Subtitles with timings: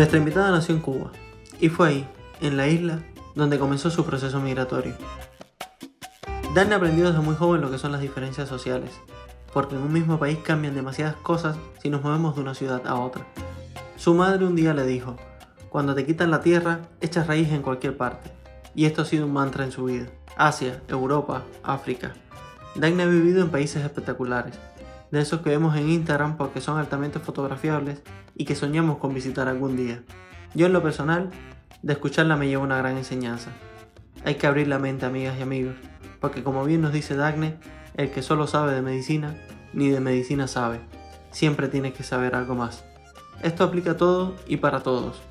[0.00, 1.12] Nuestra invitada nació en Cuba
[1.60, 2.08] y fue ahí,
[2.40, 3.00] en la isla,
[3.34, 4.94] donde comenzó su proceso migratorio.
[6.54, 8.92] Dani aprendió desde muy joven lo que son las diferencias sociales,
[9.52, 12.94] porque en un mismo país cambian demasiadas cosas si nos movemos de una ciudad a
[12.94, 13.26] otra.
[13.96, 15.16] Su madre un día le dijo,
[15.68, 18.32] cuando te quitan la tierra, echas raíz en cualquier parte,
[18.74, 20.06] y esto ha sido un mantra en su vida.
[20.34, 22.14] Asia, Europa, África.
[22.74, 24.58] Dagny ha vivido en países espectaculares,
[25.10, 28.00] de esos que vemos en Instagram porque son altamente fotografiables
[28.34, 30.02] y que soñamos con visitar algún día.
[30.54, 31.30] Yo en lo personal,
[31.82, 33.50] de escucharla me lleva una gran enseñanza.
[34.24, 35.74] Hay que abrir la mente, amigas y amigos,
[36.20, 37.56] porque como bien nos dice Dagne,
[37.96, 39.34] el que solo sabe de medicina,
[39.72, 40.80] ni de medicina sabe.
[41.30, 42.84] Siempre tiene que saber algo más.
[43.42, 45.22] Esto aplica a todo y para todos.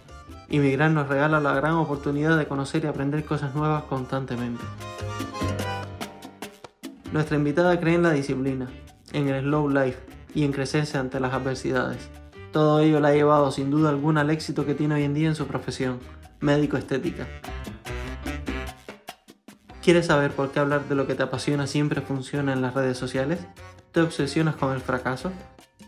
[0.50, 4.64] Inmigrar nos regala la gran oportunidad de conocer y aprender cosas nuevas constantemente.
[7.12, 8.68] Nuestra invitada cree en la disciplina,
[9.14, 10.00] en el slow life
[10.34, 12.10] y en crecerse ante las adversidades.
[12.52, 15.28] Todo ello la ha llevado sin duda alguna al éxito que tiene hoy en día
[15.28, 16.00] en su profesión,
[16.40, 17.28] médico estética.
[19.84, 22.98] ¿Quieres saber por qué hablar de lo que te apasiona siempre funciona en las redes
[22.98, 23.40] sociales?
[23.92, 25.32] ¿Te obsesionas con el fracaso?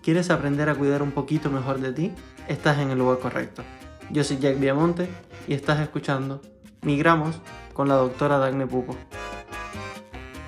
[0.03, 2.11] ¿Quieres aprender a cuidar un poquito mejor de ti?
[2.47, 3.63] Estás en el lugar correcto.
[4.11, 5.09] Yo soy Jack Viamonte
[5.47, 6.41] y estás escuchando
[6.83, 7.35] Migramos
[7.73, 8.95] con la doctora Dagne Pupo.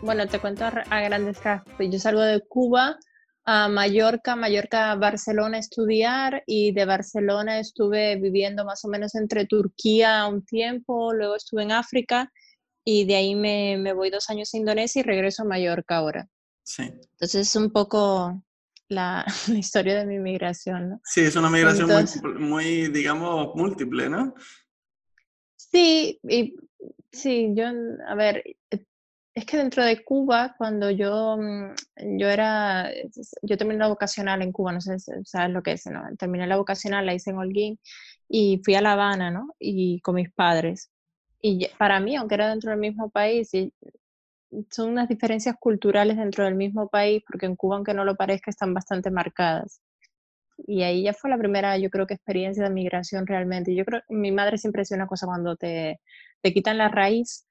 [0.02, 1.73] Bueno, te cuento a grandes rasgos.
[1.80, 2.97] Yo salgo de Cuba
[3.45, 9.45] a Mallorca, Mallorca, Barcelona a estudiar y de Barcelona estuve viviendo más o menos entre
[9.45, 12.31] Turquía un tiempo, luego estuve en África
[12.85, 16.27] y de ahí me, me voy dos años a Indonesia y regreso a Mallorca ahora.
[16.63, 16.83] Sí.
[16.83, 18.41] Entonces es un poco
[18.88, 21.02] la, la historia de mi migración, ¿no?
[21.03, 24.33] Sí, es una migración muy, muy, digamos, múltiple, ¿no?
[25.55, 26.55] Sí, y,
[27.11, 27.66] sí, yo,
[28.07, 28.44] a ver,
[29.36, 32.90] es que dentro de Cuba, cuando yo, mm, yo era,
[33.41, 36.03] yo terminé la vocacional en Cuba, no sé si sabes lo que es, ¿no?
[36.18, 37.80] Terminé la vocacional, la hice en Holguín
[38.30, 39.56] y fui a La Habana, ¿no?
[39.59, 40.91] Y con mis padres.
[41.41, 43.52] Y para mí, aunque era dentro del mismo país,
[44.72, 48.52] son unas diferencias culturales dentro del mismo país, porque en Cuba, aunque no lo parezca,
[48.52, 49.81] están bastante marcadas.
[50.68, 53.75] Y ahí ya fue la primera, yo creo que experiencia de migración realmente.
[53.75, 56.00] Yo creo, mi madre siempre decía una cosa, cuando te,
[56.41, 57.47] te quitan la raíz,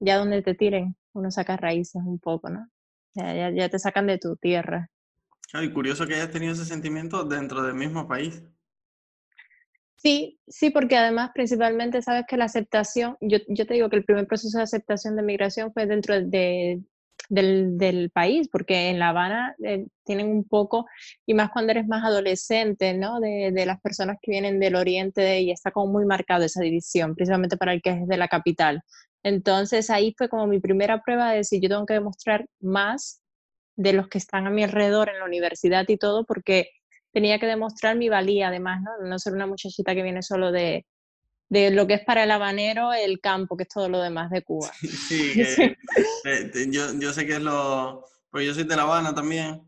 [0.00, 2.68] ya donde te tiren, uno saca raíces un poco, ¿no?
[3.14, 4.90] Ya, ya, te sacan de tu tierra.
[5.52, 8.42] y curioso que hayas tenido ese sentimiento dentro del mismo país.
[9.96, 14.04] Sí, sí, porque además principalmente sabes que la aceptación, yo, yo te digo que el
[14.04, 16.82] primer proceso de aceptación de migración fue dentro de,
[17.28, 20.86] del, del, país, porque en La Habana eh, tienen un poco,
[21.24, 23.20] y más cuando eres más adolescente, ¿no?
[23.20, 27.14] De, de, las personas que vienen del oriente y está como muy marcado esa división,
[27.14, 28.82] precisamente para el que es de la capital.
[29.24, 33.22] Entonces ahí fue como mi primera prueba de decir, yo tengo que demostrar más
[33.74, 36.68] de los que están a mi alrededor en la universidad y todo, porque
[37.12, 39.08] tenía que demostrar mi valía además, ¿no?
[39.08, 40.84] No ser una muchachita que viene solo de,
[41.48, 44.42] de lo que es para el habanero, el campo, que es todo lo demás de
[44.42, 44.70] Cuba.
[45.08, 45.76] Sí, que,
[46.70, 48.04] yo, yo, sé que es lo...
[48.30, 49.62] Pues yo soy de La Habana también.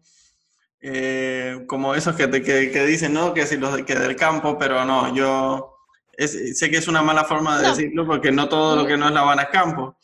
[0.80, 3.32] Eh, como esos que, te, que, que, dicen, ¿no?
[3.32, 5.75] Que si los que del campo, pero no, yo
[6.18, 9.12] sé que es una mala forma de decirlo porque no todo lo que no es
[9.12, 9.96] La Habana es campo.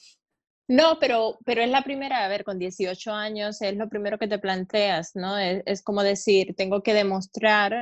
[0.69, 4.29] No, pero, pero es la primera, a ver, con 18 años es lo primero que
[4.29, 5.37] te planteas, ¿no?
[5.37, 7.75] Es, como decir, tengo que demostrar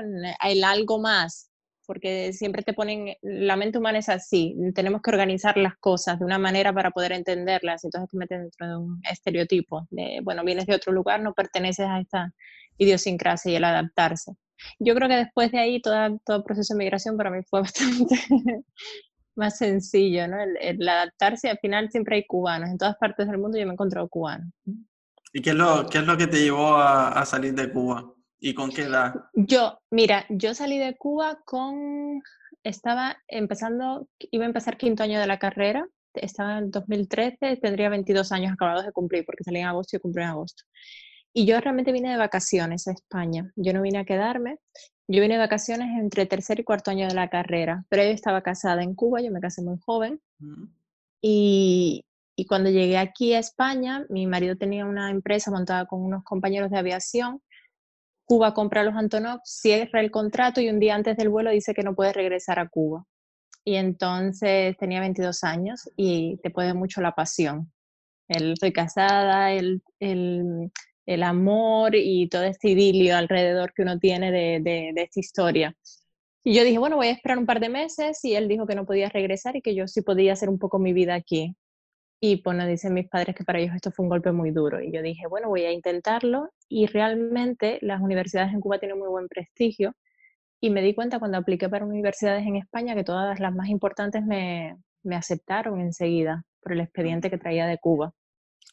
[0.44, 1.50] el algo más,
[1.86, 6.24] porque siempre te ponen, la mente humana es así, tenemos que organizar las cosas de
[6.24, 10.66] una manera para poder entenderlas, entonces te meten dentro de un estereotipo, de, bueno, vienes
[10.66, 12.32] de otro lugar, no perteneces a esta
[12.78, 14.32] idiosincrasia y el adaptarse.
[14.78, 18.16] Yo creo que después de ahí todo el proceso de migración para mí fue bastante
[19.36, 20.36] más sencillo, ¿no?
[20.60, 23.74] El, adaptarse, al final siempre hay cubanos, en todas partes del mundo yo me he
[23.74, 24.52] encontrado cubanos.
[25.32, 28.12] ¿Y qué es lo, qué es lo que te llevó a, salir de Cuba?
[28.38, 29.14] ¿Y con qué edad?
[29.34, 32.20] Yo, mira, yo salí de Cuba con,
[32.64, 38.32] estaba empezando, iba a empezar quinto año de la carrera, estaba en 2013, tendría 22
[38.32, 40.64] años acabados de cumplir, porque salí en agosto y cumplí en agosto.
[41.32, 43.52] Y yo realmente vine de vacaciones a España.
[43.56, 44.58] Yo no vine a quedarme.
[45.06, 47.84] Yo vine de vacaciones entre tercer y cuarto año de la carrera.
[47.88, 50.20] Pero yo estaba casada en Cuba, yo me casé muy joven.
[51.20, 52.04] y,
[52.36, 56.70] y, cuando llegué aquí a España, mi marido tenía una empresa montada con unos compañeros
[56.70, 57.42] de aviación.
[58.24, 61.82] Cuba compra los Antonov, cierra el contrato y un día antes del vuelo dice que
[61.82, 63.04] no puede regresar a Cuba.
[63.64, 67.72] Y entonces tenía 22 años y te puede mucho la pasión.
[68.28, 70.70] El, estoy casada, el, el
[71.10, 75.76] el amor y todo este idilio alrededor que uno tiene de, de, esta historia.
[76.44, 78.76] Y yo dije, bueno, voy a esperar un par de meses y él dijo que
[78.76, 81.56] no podía regresar y que yo sí podía hacer un poco mi vida aquí.
[82.20, 84.80] Y nos dicen mis padres que para ellos esto fue un golpe muy duro.
[84.80, 86.50] Y yo dije, bueno, voy a intentarlo.
[86.68, 89.94] Y realmente las universidades en Cuba tienen muy buen prestigio.
[90.60, 94.24] y me di cuenta cuando apliqué para universidades en España que todas las más importantes
[94.24, 98.12] me, me aceptaron enseguida por el expediente que traía de Cuba.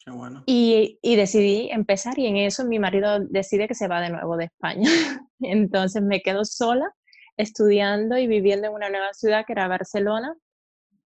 [0.04, 0.42] Qué bueno.
[0.46, 4.36] Y, y, decidí empezar y en eso mi marido decide que se va de nuevo
[4.36, 4.82] de España.
[5.40, 6.90] Entonces me quedo sola
[7.36, 10.34] estudiando y viviendo en una nueva ciudad que era Barcelona.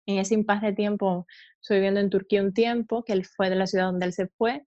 [0.06, 1.26] En ese impasse de tiempo
[1.62, 4.28] estoy viviendo en Turquía un tiempo, que él fue de la ciudad donde él se
[4.28, 4.66] fue.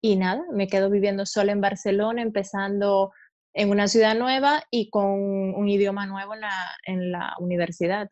[0.00, 3.12] Y nada, me quedo viviendo sola en Barcelona, empezando
[3.54, 8.10] en una ciudad nueva y con un idioma nuevo en la, en la universidad.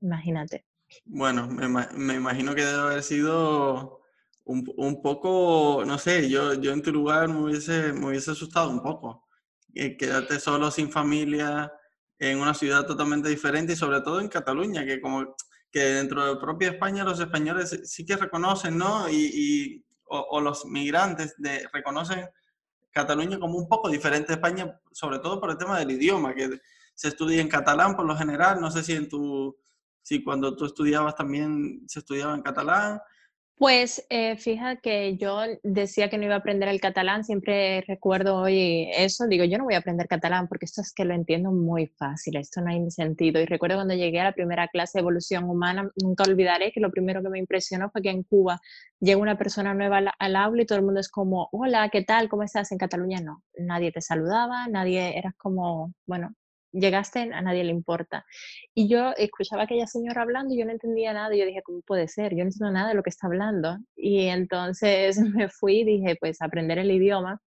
[0.00, 0.64] Imagínate.
[1.04, 4.00] Bueno, me, me, imagino que debe haber sido
[4.48, 8.70] un, un, poco, no sé, yo, yo en tu lugar me hubiese, me hubiese asustado
[8.70, 9.28] un poco.
[9.74, 11.70] Eh, quedarte solo sin familia
[12.18, 15.36] en una ciudad totalmente diferente y sobre todo en Cataluña, que como
[15.70, 19.08] que dentro de propia España los españoles sí que reconocen, ¿no?
[19.10, 22.26] Y, o, los migrantes de, reconocen
[22.90, 26.48] Cataluña como un poco diferente a España, sobre todo por el tema del idioma, que
[26.94, 29.54] se estudia en catalán por lo general, no sé si en tu
[30.02, 32.98] si cuando tú estudiabas también se estudiaba en catalán.
[33.58, 38.36] Pues eh, fija que yo decía que no iba a aprender el catalán, siempre recuerdo
[38.36, 41.50] hoy eso, digo, yo no voy a aprender catalán porque esto es que lo entiendo
[41.50, 43.40] muy fácil, esto no hay sentido.
[43.40, 46.92] Y recuerdo cuando llegué a la primera clase de evolución humana, nunca olvidaré que lo
[46.92, 48.60] primero que me impresionó fue que en Cuba
[49.00, 52.04] llega una persona nueva al, al aula y todo el mundo es como, hola, ¿qué
[52.04, 52.28] tal?
[52.28, 52.70] ¿Cómo estás?
[52.70, 56.32] En Cataluña no, nadie te saludaba, nadie, eras como, bueno,
[56.72, 58.24] llegaste, a nadie le importa.
[58.74, 61.34] Y yo escuchaba a aquella señora hablando y yo no entendía nada.
[61.34, 62.32] Y yo dije, ¿cómo puede ser?
[62.32, 63.78] Yo no entiendo nada de lo que está hablando.
[63.96, 67.40] Y entonces me fui y dije, pues aprender el idioma.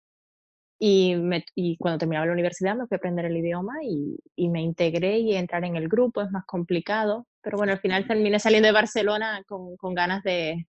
[0.82, 4.48] Y, me, y cuando terminaba la universidad me fui a aprender el idioma y, y,
[4.48, 7.26] me integré y entrar en el grupo es más complicado.
[7.42, 10.66] Pero bueno, al final terminé saliendo de Barcelona con, con ganas de,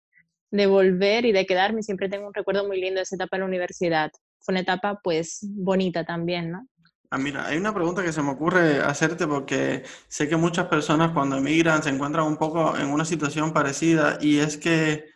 [0.50, 1.82] de volver y de quedarme.
[1.82, 4.10] Siempre tengo un recuerdo muy lindo de esa etapa en la universidad.
[4.40, 6.66] Fue una etapa pues bonita también, ¿no?
[7.12, 11.10] Ah, mira, hay una pregunta que se me ocurre hacerte porque sé que muchas personas
[11.12, 15.06] cuando emigran se encuentran un poco en una situación parecida y es que,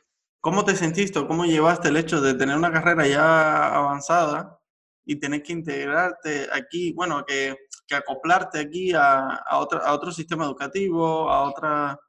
[0.40, 4.58] ¿cómo te sentiste o cómo llevaste el hecho de tener una carrera ya avanzada
[5.04, 7.56] y tener que integrarte aquí, bueno, que,
[7.86, 12.00] que acoplarte aquí a, a, a otro sistema educativo, a otra,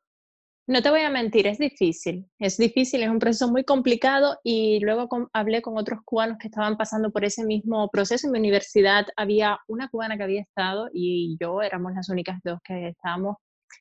[0.68, 4.80] no te voy a mentir, es difícil, es difícil, es un proceso muy complicado y
[4.80, 8.28] luego hablé con otros cubanos que estaban pasando por ese mismo proceso.
[8.28, 12.60] En mi universidad había una cubana que había estado y yo éramos las únicas dos
[12.64, 13.38] que estábamos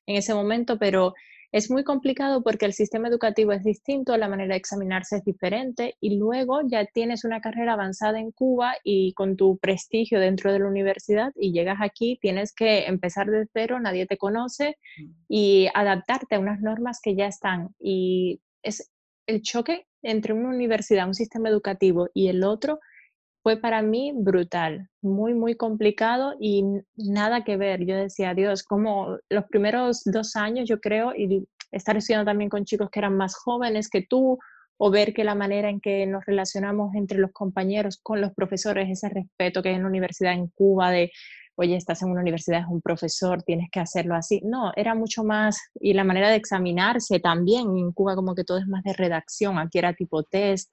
[0.06, 1.14] en ese momento, pero
[1.54, 5.94] es muy complicado porque el sistema educativo es distinto, la manera de examinarse es diferente
[6.00, 10.58] y luego ya tienes una carrera avanzada en Cuba y con tu prestigio dentro de
[10.58, 14.78] la universidad y llegas aquí, tienes que empezar de cero, nadie te conoce
[15.28, 17.68] y adaptarte a unas normas que ya están.
[17.78, 18.90] Y es
[19.28, 22.80] el choque entre una universidad, un sistema educativo y el otro
[23.44, 26.64] fue para mí brutal, muy, muy complicado y
[26.96, 27.84] nada que ver.
[27.84, 32.64] Yo decía, Dios, como los primeros dos años, yo creo, y estar estudiando también con
[32.64, 34.38] chicos que eran más jóvenes que tú,
[34.78, 38.88] o ver que la manera en que nos relacionamos entre los compañeros con los profesores,
[38.88, 41.12] ese respeto que hay en la universidad en Cuba de,
[41.54, 44.40] oye, estás en una universidad, es un profesor, tienes que hacerlo así.
[44.42, 48.56] No, era mucho más, y la manera de examinarse también, en Cuba como que todo
[48.56, 50.70] es más de redacción, aquí era tipo test,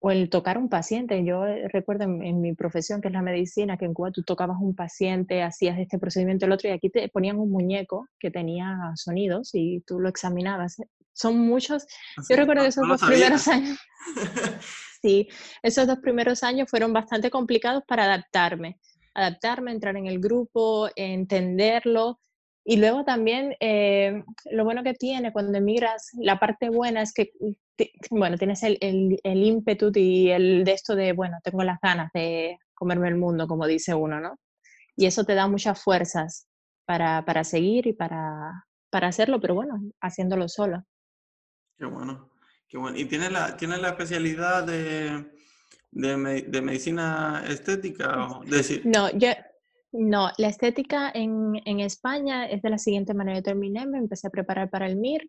[0.00, 1.24] o el tocar un paciente.
[1.24, 4.58] Yo eh, recuerdo en, mi profesión, que es la medicina, que en Cuba tú tocabas
[4.60, 8.92] un paciente, hacías este procedimiento, el otro, y aquí te ponían un muñeco que tenía
[8.94, 10.76] sonidos y tú lo examinabas.
[11.12, 11.84] Son muchos.
[12.28, 13.78] Yo recuerdo que esos dos primeros años.
[15.02, 15.28] sí,
[15.62, 18.78] esos dos primeros años fueron bastante complicados para adaptarme.
[19.14, 22.20] Adaptarme, entrar en el grupo, entenderlo.
[22.70, 27.30] Y luego también eh, lo bueno que tiene cuando emigras, la parte buena es que
[28.10, 32.58] bueno, tienes el, el, ímpetu y el de esto de, bueno, tengo las ganas de
[32.74, 34.38] comerme el mundo, como dice uno, ¿no?
[34.96, 36.46] Y eso te da muchas fuerzas
[36.84, 40.84] para, para seguir y para, para hacerlo, pero bueno, haciéndolo solo.
[41.78, 42.28] Qué bueno,
[42.68, 42.98] qué bueno.
[42.98, 45.24] ¿Y tienes la, tienes la especialidad de,
[45.90, 48.26] de, de medicina estética?
[48.26, 48.82] O decir...
[48.84, 49.30] No, yo,
[49.92, 53.38] no, la estética en, en, España es de la siguiente manera.
[53.38, 55.28] Yo terminé, me empecé a preparar para el MIR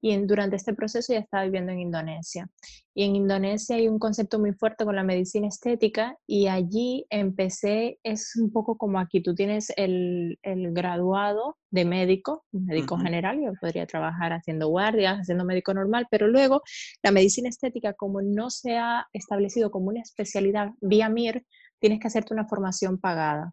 [0.00, 2.48] y durante este proceso ya estaba viviendo en Indonesia.
[2.94, 7.98] Y en Indonesia hay un concepto muy fuerte con la medicina estética y allí empecé,
[8.02, 13.52] es un poco como aquí, tú tienes el, el graduado de médico, médico general, yo
[13.60, 16.62] podría trabajar haciendo guardias, haciendo médico normal, pero luego
[17.02, 21.44] la medicina estética, como no se ha establecido como una especialidad vía MIR,
[21.80, 23.52] tienes que hacerte una formación pagada.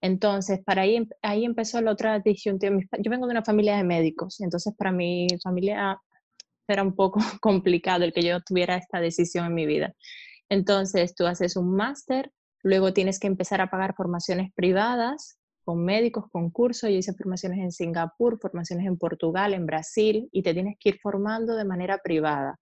[0.00, 2.76] Entonces, para ahí, ahí empezó la otra disyuntiva.
[2.98, 6.00] Yo vengo de una familia de médicos, entonces para mi familia
[6.68, 9.94] era un poco complicado el que yo tuviera esta decisión en mi vida.
[10.48, 16.24] Entonces, tú haces un máster, luego tienes que empezar a pagar formaciones privadas con médicos,
[16.32, 16.90] con cursos.
[16.90, 21.00] Yo hice formaciones en Singapur, formaciones en Portugal, en Brasil, y te tienes que ir
[21.00, 22.58] formando de manera privada,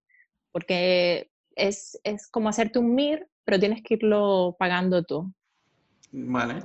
[0.52, 5.32] porque es, es como hacerte un MIR, pero tienes que irlo pagando tú.
[6.12, 6.62] Vale.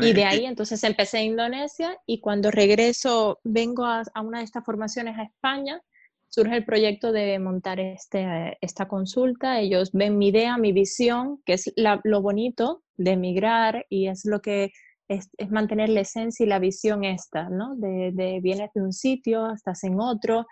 [0.00, 4.64] Y de ahí entonces empecé en Indonesia y cuando regreso, vengo a, una de estas
[4.64, 5.80] formaciones a España,
[6.28, 9.60] surge el proyecto de montar este, esta consulta.
[9.60, 14.40] Ellos ven mi idea, mi visión, que es lo bonito de emigrar y es lo
[14.40, 14.70] que
[15.08, 17.76] es, mantener la esencia y la visión esta, ¿no?
[17.76, 20.46] De, de vienes de un sitio, estás en otro.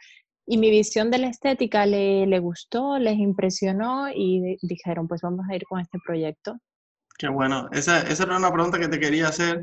[0.46, 5.46] Y mi visión de la estética le, le gustó, les impresionó y dijeron, pues vamos
[5.48, 6.58] a ir con este proyecto.
[7.20, 7.68] Qué bueno.
[7.70, 9.62] Esa, esa era una pregunta que te quería hacer.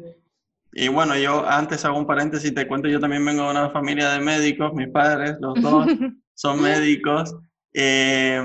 [0.73, 4.11] Y bueno, yo antes hago un paréntesis, te cuento, yo también vengo de una familia
[4.11, 5.87] de médicos, mis padres, los dos
[6.35, 7.35] son médicos.
[7.73, 8.39] Eh,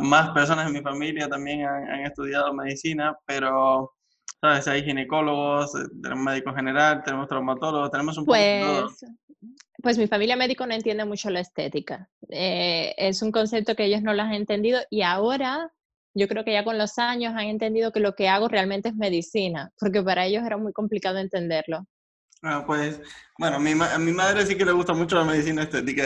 [0.00, 3.92] más personas en mi familia también han, estudiado medicina, pero,
[4.40, 4.66] ¿sabes?
[4.66, 9.04] Hay ginecólogos, eh, tenemos médico general, tenemos traumatólogos, tenemos un pues,
[9.82, 12.08] Pues mi familia médico no entiende mucho la estética.
[12.30, 15.70] Eh, es un concepto que ellos no lo han entendido y ahora
[16.14, 18.94] yo creo que ya con los años han entendido que lo que hago realmente es
[18.94, 21.86] medicina, porque para ellos era muy complicado entenderlo.
[22.42, 23.00] Ah, pues,
[23.38, 26.04] bueno, mi, a mi madre sí que le gusta mucho la medicina estética.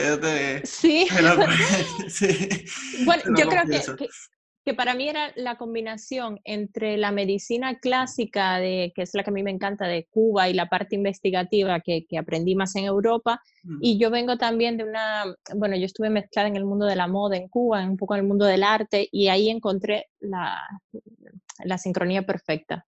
[0.65, 1.09] sí.
[2.09, 2.49] sí.
[3.05, 4.09] Bueno, yo creo que, que
[4.75, 9.33] para mí era la combinación entre la medicina clásica, de, que es la que a
[9.33, 13.43] mí me encanta, de Cuba y la parte investigativa que, que aprendí más en Europa.
[13.81, 17.07] Y yo vengo también de una, bueno, yo estuve mezclada en el mundo de la
[17.07, 20.63] moda en Cuba, un poco en el mundo del arte, y ahí encontré la,
[21.65, 22.87] la sincronía perfecta.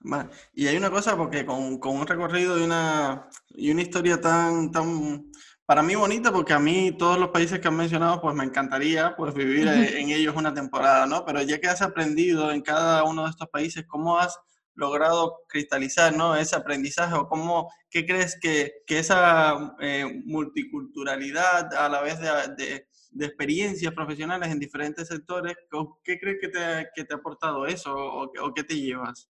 [0.00, 0.30] Vale.
[0.54, 4.70] Y hay una cosa, porque con, con, un recorrido y una, y una historia tan,
[4.70, 5.27] tan
[5.68, 9.14] para mí bonita porque a mí todos los países que han mencionado pues me encantaría
[9.14, 11.26] pues vivir en ellos una temporada, ¿no?
[11.26, 14.40] Pero ya que has aprendido en cada uno de estos países, ¿cómo has
[14.72, 16.34] logrado cristalizar ¿no?
[16.36, 22.86] ese aprendizaje o cómo, qué crees que, que esa eh, multiculturalidad a la vez de,
[23.10, 25.54] de, experiencias profesionales en diferentes sectores,
[26.02, 29.28] ¿qué crees que te, que te ha aportado eso o, o qué te llevas?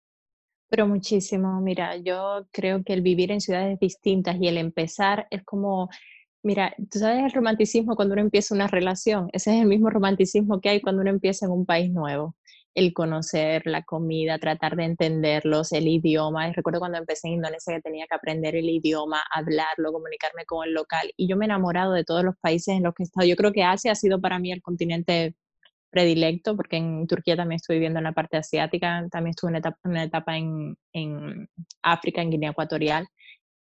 [0.68, 5.42] Pero muchísimo, mira, yo creo que el vivir en ciudades distintas y el empezar es
[5.42, 5.88] como
[6.48, 10.62] Mira, tú sabes el romanticismo cuando uno empieza una relación, ese es el mismo romanticismo
[10.62, 12.36] que hay cuando uno empieza en un país nuevo.
[12.74, 16.48] El conocer la comida, tratar de entenderlos, el idioma.
[16.48, 20.66] Y recuerdo cuando empecé en Indonesia que tenía que aprender el idioma, hablarlo, comunicarme con
[20.66, 21.12] el local.
[21.18, 23.26] Y yo me he enamorado de todos los países en los que he estado.
[23.26, 25.34] Yo creo que Asia ha sido para mí el continente
[25.90, 29.58] predilecto, porque en Turquía también estoy viviendo en la parte asiática, también estuve en una
[29.58, 31.46] etapa, una etapa en, en
[31.82, 33.06] África, en Guinea Ecuatorial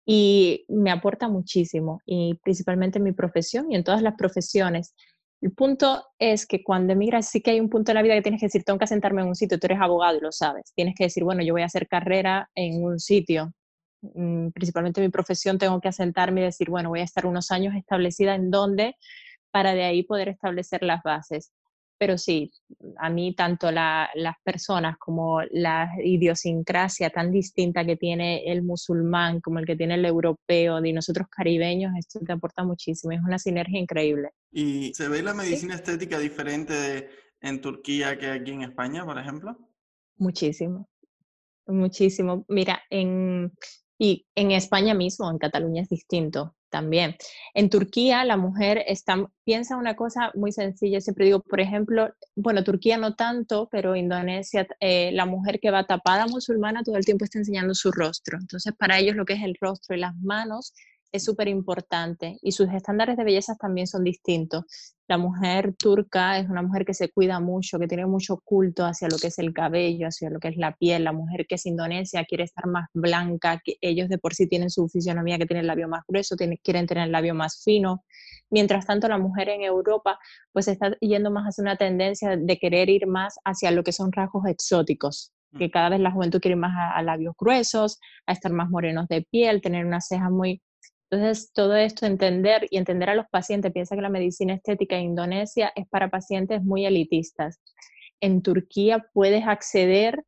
[0.06, 4.94] y me aporta muchísimo, y principalmente en mi profesión y en todas las profesiones.
[5.42, 8.22] El punto es que cuando emigras sí que hay un punto en la vida que
[8.22, 10.72] tienes que decir, tengo que sentarme en un sitio, tú eres abogado y lo sabes,
[10.76, 13.54] tienes que decir, bueno, yo voy a hacer carrera en un sitio,
[14.02, 17.52] mm, principalmente en mi profesión tengo que asentarme y decir, bueno, voy a estar unos
[17.52, 18.96] años establecida en donde
[19.52, 21.52] para de ahí poder establecer las bases
[22.04, 22.52] pero sí,
[22.98, 29.60] a mí tanto las personas como la idiosincrasia tan distinta que tiene el musulmán como
[29.60, 33.80] el que tiene el europeo de nosotros caribeños, esto te aporta muchísimo, es una sinergia
[33.80, 34.32] increíble.
[34.52, 37.08] ¿Y se ve la medicina estética diferente
[37.40, 39.58] en Turquía que aquí en España, por ejemplo?
[40.18, 40.90] Muchísimo,
[41.68, 42.44] muchísimo.
[42.50, 43.54] Mira, en,
[43.98, 47.16] y en España mismo, en Cataluña es distinto también.
[47.54, 52.64] En Turquía la mujer está, piensa una cosa muy sencilla, siempre digo, por ejemplo, bueno,
[52.64, 57.26] Turquía no tanto, pero Indonesia, eh, la mujer que va tapada musulmana todo el tiempo
[57.26, 58.40] está enseñando su rostro.
[58.40, 60.74] Entonces, para ellos lo que es el rostro y las manos
[61.14, 64.64] es súper importante y sus estándares de belleza también son distintos.
[65.08, 69.08] La mujer turca es una mujer que se cuida mucho, que tiene mucho culto hacia
[69.10, 71.04] lo que es el cabello, hacia lo que es la piel.
[71.04, 74.72] La mujer que es indonesia quiere estar más blanca, que ellos de por sí tienen
[74.72, 78.04] su fisionomía que tiene el labio más grueso, quieren tener el labio más fino.
[78.50, 80.18] Mientras tanto, la mujer en Europa
[80.52, 84.12] pues está yendo más hacia una tendencia de querer ir más hacia lo que son
[84.12, 85.58] rasgos exóticos, mm.
[85.60, 88.72] que cada vez la juventud quiere ir más a, a labios gruesos, a estar más
[88.72, 90.60] morenos de piel, tener unas cejas muy
[91.14, 95.04] entonces, todo esto, entender y entender a los pacientes, piensa que la medicina estética en
[95.04, 97.60] Indonesia es para pacientes muy elitistas.
[98.20, 100.24] En Turquía puedes acceder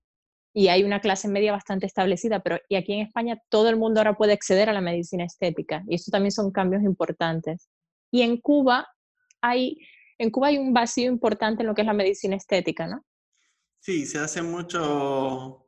[0.54, 4.00] y hay una clase media bastante establecida, pero y aquí en España todo el mundo
[4.00, 7.68] ahora puede acceder a la medicina estética y esto también son cambios importantes.
[8.12, 8.88] Y en Cuba
[9.42, 9.78] hay,
[10.18, 13.04] en Cuba hay un vacío importante en lo que es la medicina estética, ¿no?
[13.80, 15.68] Sí, se hace mucho,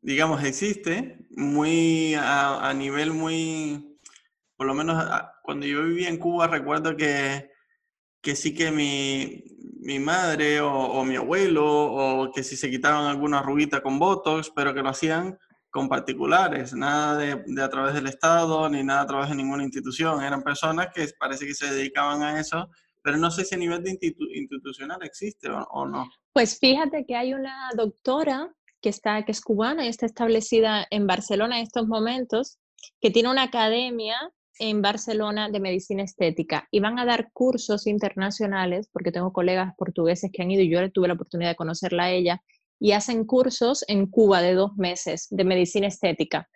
[0.00, 3.95] digamos, existe muy a nivel muy
[4.56, 7.50] por lo menos ah, cuando yo vivía en Cuba recuerdo que,
[8.20, 9.44] que sí que mi,
[9.80, 14.74] mi madre o, mi abuelo o que si se quitaban alguna arruguita con Botox, pero
[14.74, 15.38] que lo hacían
[15.70, 19.62] con particulares, nada de, de, a través del Estado ni nada a través de ninguna
[19.62, 20.22] institución.
[20.22, 22.68] Eran personas que parece que se dedicaban a eso,
[23.02, 23.98] pero no sé si a nivel de
[24.34, 26.10] institucional existe o, o, no.
[26.32, 31.06] Pues fíjate que hay una doctora que, está, que es cubana y está establecida en
[31.06, 32.58] Barcelona en estos momentos,
[33.00, 34.16] que tiene una academia
[34.58, 40.30] en Barcelona de medicina estética y van a dar cursos internacionales, porque tengo colegas portugueses
[40.32, 42.42] que han ido y yo tuve la oportunidad de conocerla a ella,
[42.78, 46.48] y hacen cursos en Cuba de dos meses de medicina estética.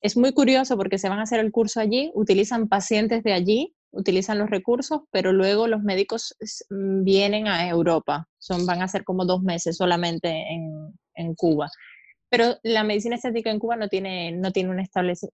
[0.00, 3.74] Es muy curioso porque se van a hacer el curso allí, utilizan pacientes de allí,
[3.90, 6.36] utilizan los recursos, pero luego los médicos
[6.70, 8.28] mm, vienen a Europa.
[8.38, 11.68] Son, van a ser como dos meses solamente en, en Cuba.
[12.30, 14.84] Pero la medicina estética en Cuba no, tiene, no, tiene una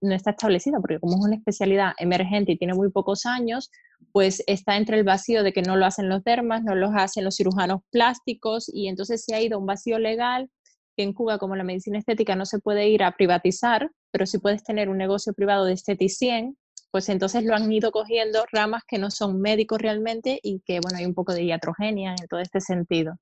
[0.01, 3.69] no está establecida, porque como es una especialidad emergente y tiene muy pocos años,
[4.13, 7.25] pues está entre el vacío de que no lo hacen los dermas, no lo hacen
[7.25, 10.49] los cirujanos plásticos, y entonces se ha ido un vacío legal
[10.95, 14.37] que en Cuba, como la medicina estética no se puede ir a privatizar, pero si
[14.37, 16.57] puedes tener un negocio privado de esteticien,
[16.91, 20.97] pues entonces lo han ido cogiendo ramas que no son médicos realmente y que, bueno,
[20.97, 23.19] hay un poco de iatrogenia en todo este sentido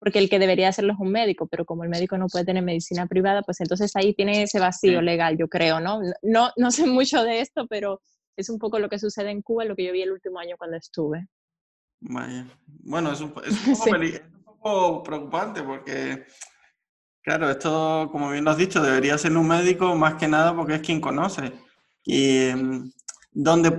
[0.00, 2.64] porque el que debería hacerlo es un médico, pero como el médico no puede tener
[2.64, 6.00] medicina privada, pues entonces ahí tiene ese vacío legal, yo creo, ¿no?
[6.22, 6.50] ¿no?
[6.56, 8.00] No sé mucho de esto, pero
[8.34, 10.56] es un poco lo que sucede en Cuba, lo que yo vi el último año
[10.56, 11.28] cuando estuve.
[12.00, 12.46] Vaya.
[12.66, 13.34] Bueno, es un,
[14.44, 16.24] poco, preocupante porque,
[17.22, 20.76] claro, esto, como bien lo has dicho, debería ser un médico más que nada porque
[20.76, 21.52] es quien conoce.
[22.02, 22.90] Y em,
[23.32, 23.72] donde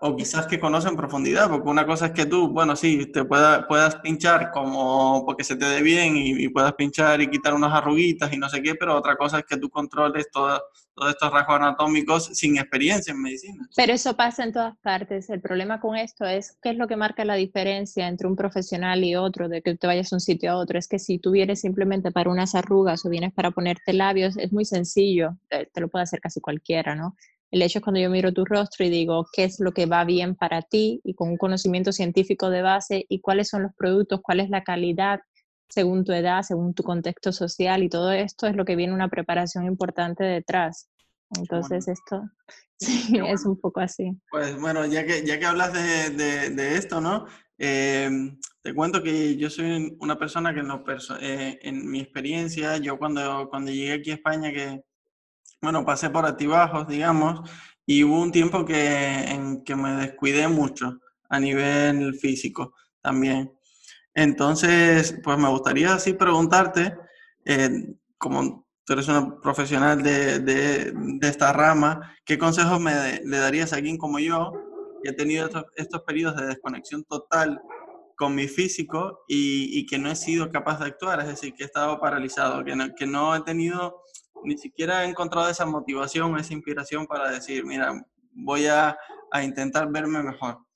[0.00, 3.24] o quizás que conoce en profundidad, porque una cosa es que tú, bueno, sí, te
[3.24, 7.72] pueda, puedas pinchar como porque se te dé bien y, puedas pinchar y quitar unas
[7.72, 10.60] arruguitas y no sé qué, pero otra cosa es que tú controles todos
[11.08, 13.68] estos rasgos anatómicos sin experiencia en medicina.
[13.76, 15.28] Pero eso pasa en todas partes.
[15.28, 19.04] El problema con esto es qué es lo que marca la diferencia entre un profesional
[19.04, 20.78] y otro, de que te vayas de un sitio a otro.
[20.78, 24.52] Es que si tú vienes simplemente para unas arrugas o vienes para ponerte labios, es
[24.52, 27.14] muy sencillo, te, te lo puede hacer casi cualquiera, ¿no?
[27.50, 30.04] El hecho es cuando yo miro tu rostro y digo qué es lo que va
[30.04, 34.20] bien para ti y con un conocimiento científico de base y cuáles son los productos,
[34.22, 35.20] cuál es la calidad
[35.68, 39.08] según tu edad, según tu contexto social y todo esto es lo que viene una
[39.08, 40.88] preparación importante detrás.
[41.36, 42.22] Entonces esto
[42.78, 44.12] sí, es un poco así.
[44.30, 47.26] Pues bueno, ya que, ya que hablas de, de, esto, ¿no?
[47.58, 48.10] Eh,
[48.62, 50.84] te cuento que yo soy una persona que no,
[51.20, 54.82] eh, en mi experiencia, yo cuando, cuando llegué aquí a España, que
[55.60, 57.48] bueno, pasé por altibajos, digamos,
[57.86, 63.52] y hubo un tiempo que, en que me descuidé mucho a nivel físico también.
[64.14, 66.96] Entonces, pues me gustaría así preguntarte,
[67.44, 73.72] eh, como tú eres una profesional de, de, esta rama, ¿qué consejos me le darías
[73.72, 74.52] a alguien como yo,
[75.02, 77.60] que he tenido estos, estos periodos de desconexión total
[78.16, 81.20] con mi físico y, y, que no he sido capaz de actuar?
[81.20, 84.02] Es decir, que he estado paralizado, que no, que no he tenido
[84.44, 87.92] ni siquiera he encontrado esa motivación, esa inspiración para decir, mira,
[88.32, 88.96] voy a,
[89.30, 90.66] a intentar verme mejor.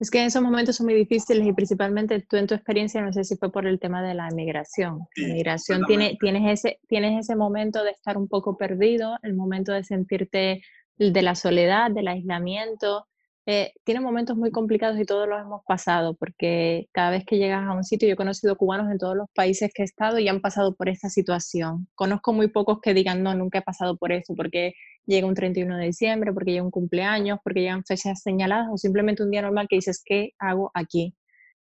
[0.00, 3.12] Es que en esos momentos son muy difíciles y principalmente tú en tu experiencia, no
[3.12, 4.98] sé si fue por el tema de la migración.
[5.16, 9.72] la migración tiene, tienes, ese, tienes ese momento de estar un poco perdido, el momento
[9.72, 10.62] de sentirte
[10.98, 13.06] de la soledad, del aislamiento,
[13.46, 17.62] eh, tiene momentos muy complicados y todos los hemos pasado, porque cada vez que llegas
[17.68, 20.28] a un sitio, yo he conocido cubanos en todos los países que he estado y
[20.28, 21.86] han pasado por esta situación.
[21.94, 24.72] Conozco muy pocos que digan, no, nunca he pasado por eso, porque
[25.04, 29.22] llega un 31 de diciembre, porque llega un cumpleaños, porque llegan fechas señaladas o simplemente
[29.22, 31.14] un día normal que dices, ¿qué hago aquí?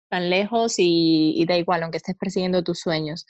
[0.09, 3.27] Tan lejos y, y da igual, aunque estés persiguiendo tus sueños.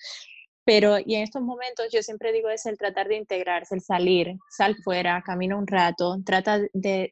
[0.66, 4.36] Pero, y en estos momentos yo siempre digo es el tratar de integrarse, el salir,
[4.50, 7.10] sal fuera, camina un rato, trata de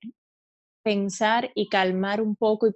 [0.82, 2.72] pensar y calmar un poco y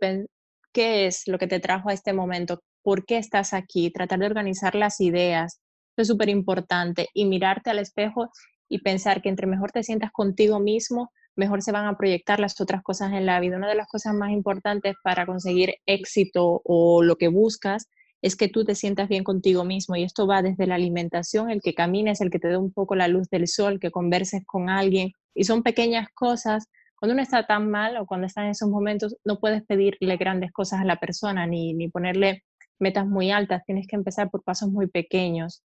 [0.72, 4.26] qué es lo que te trajo a este momento, por qué estás aquí, tratar de
[4.26, 5.60] organizar las ideas,
[5.96, 8.30] eso es súper importante, y mirarte al espejo
[8.68, 12.60] y pensar que entre mejor te sientas contigo mismo, mejor se van a proyectar las
[12.60, 13.56] otras cosas en la vida.
[13.56, 17.88] Una de las cosas más importantes para conseguir éxito o lo que buscas
[18.22, 21.60] es que tú te sientas bien contigo mismo y esto va desde la alimentación, el
[21.60, 24.68] que camines, el que te dé un poco la luz del sol, que converses con
[24.68, 28.68] alguien y son pequeñas cosas cuando uno está tan mal o cuando está en esos
[28.68, 32.42] momentos, no puedes pedirle grandes cosas a la persona ni, ni ponerle
[32.78, 35.62] metas muy altas, tienes que empezar por pasos muy pequeños.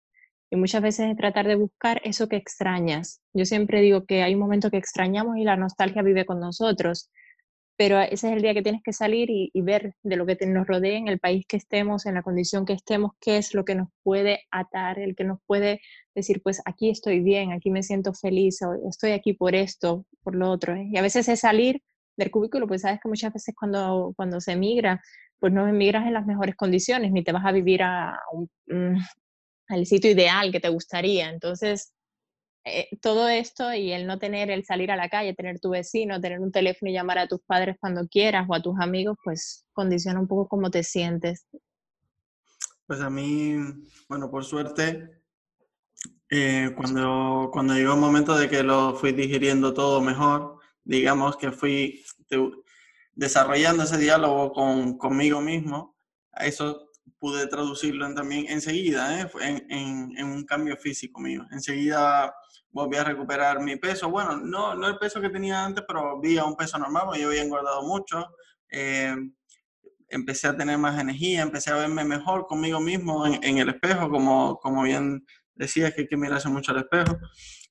[0.51, 3.21] Y muchas veces es tratar de buscar eso que extrañas.
[3.33, 7.11] Yo siempre digo que hay un momento que extrañamos y la nostalgia vive con nosotros
[7.79, 10.67] pero ese es el día que tienes que salir y, ver de lo que nos
[10.67, 13.73] rodea en el país que estemos, en la condición que estemos, qué es lo que
[13.73, 15.79] nos puede atar, el que nos puede
[16.13, 20.35] decir, pues aquí estoy bien, aquí me siento feliz, o estoy aquí por esto, por
[20.35, 20.75] lo otro.
[20.75, 20.89] ¿eh?
[20.91, 21.81] Y a veces es salir
[22.17, 25.01] del cubículo, pues sabes que muchas veces cuando, cuando se emigra,
[25.39, 28.19] pues no emigras en las mejores condiciones, ni te vas a vivir a
[28.67, 28.97] mm,
[29.69, 31.29] al sitio ideal que te gustaría.
[31.29, 31.93] Entonces,
[32.65, 36.19] eh, todo esto y el no tener, el salir a la calle, tener tu vecino,
[36.19, 39.65] tener un teléfono y llamar a tus padres cuando quieras o a tus amigos, pues
[39.71, 41.45] condiciona un poco cómo te sientes.
[42.85, 43.55] Pues a mí,
[44.07, 45.21] bueno, por suerte,
[46.29, 51.51] eh, cuando, cuando llegó el momento de que lo fui digiriendo todo mejor, digamos que
[51.51, 52.03] fui
[53.13, 55.95] desarrollando ese diálogo con, conmigo mismo,
[56.31, 59.29] a eso pude traducirlo también enseguida, ¿eh?
[59.41, 61.45] en, en, un cambio físico mío.
[61.51, 62.33] Enseguida
[62.71, 64.09] volví a recuperar mi peso.
[64.09, 67.21] Bueno, no, no el peso que tenía antes, pero vi a un peso normal, porque
[67.21, 68.27] yo había engordado mucho.
[68.71, 69.15] Eh,
[70.09, 74.09] empecé a tener más energía, empecé a verme mejor conmigo mismo en, en el espejo,
[74.09, 77.17] como, como bien decías que hay que mirarse mucho al espejo.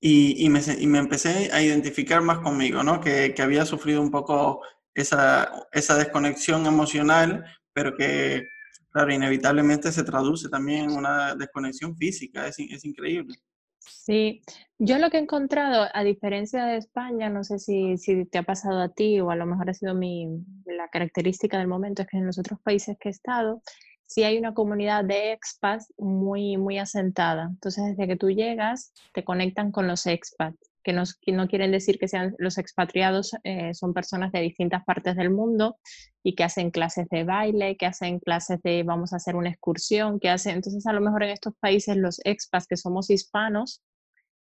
[0.00, 3.00] Y, y, me, y, me, empecé a identificar más conmigo, ¿no?
[3.00, 4.62] Que, que había sufrido un poco
[4.94, 8.46] esa, esa desconexión emocional, pero que,
[8.90, 13.34] claro, inevitablemente se traduce también en una desconexión física, es, es increíble.
[13.80, 14.42] Sí,
[14.78, 18.42] yo lo que he encontrado, a diferencia de España, no sé si, si, te ha
[18.42, 20.26] pasado a ti o a lo mejor ha sido mi,
[20.66, 23.62] la característica del momento, es que en los otros países que he estado,
[24.06, 27.48] sí hay una comunidad de expats muy, muy asentada.
[27.50, 32.08] Entonces, desde que tú llegas, te conectan con los expats, que no, quieren decir que
[32.08, 35.78] sean los expatriados, eh, son personas de distintas partes del mundo
[36.22, 40.18] y que hacen clases de baile, que hacen clases de vamos a hacer una excursión,
[40.20, 43.82] que hacen, entonces a lo mejor en estos países los expats que somos hispanos,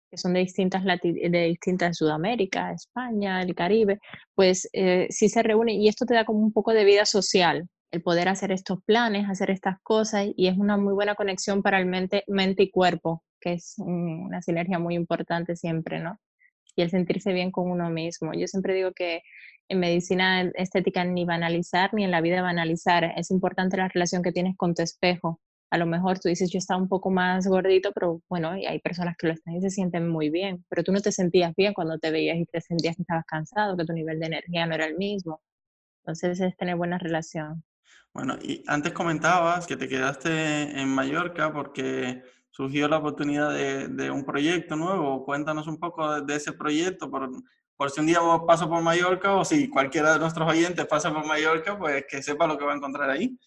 [0.09, 3.99] que son de distintas, de distintas Sudamérica, España, el Caribe,
[4.33, 7.67] pues eh, sí se reúnen y esto te da como un poco de vida social,
[7.91, 11.79] el poder hacer estos planes, hacer estas cosas, y es una muy buena conexión para
[11.79, 16.19] el mente, mente y cuerpo, que es una sinergia muy importante siempre, ¿no?
[16.75, 18.33] Y el sentirse bien con uno mismo.
[18.33, 19.21] Yo siempre digo que
[19.69, 24.31] en medicina estética ni banalizar, ni en la vida banalizar, es importante la relación que
[24.31, 25.39] tienes con tu espejo.
[25.69, 29.15] A lo mejor tú dices, yo estaba un poco más gordito, pero bueno, hay personas
[29.15, 31.99] que lo están y se sienten muy bien, pero tú no te sentías bien cuando
[31.99, 34.85] te veías y te sentías que estabas cansado, que tu nivel de energía no era
[34.85, 35.41] el mismo.
[36.03, 37.63] Entonces es tener buena relación.
[38.13, 42.23] Bueno, y antes comentabas que te quedaste en Mallorca porque
[42.55, 45.25] surgió la oportunidad de, de un proyecto nuevo.
[45.25, 47.29] Cuéntanos un poco de, ese proyecto, por,
[47.75, 51.13] por, si un día vos paso por Mallorca o si cualquiera de nuestros oyentes pasa
[51.13, 53.37] por Mallorca, pues que sepa lo que va a encontrar ahí.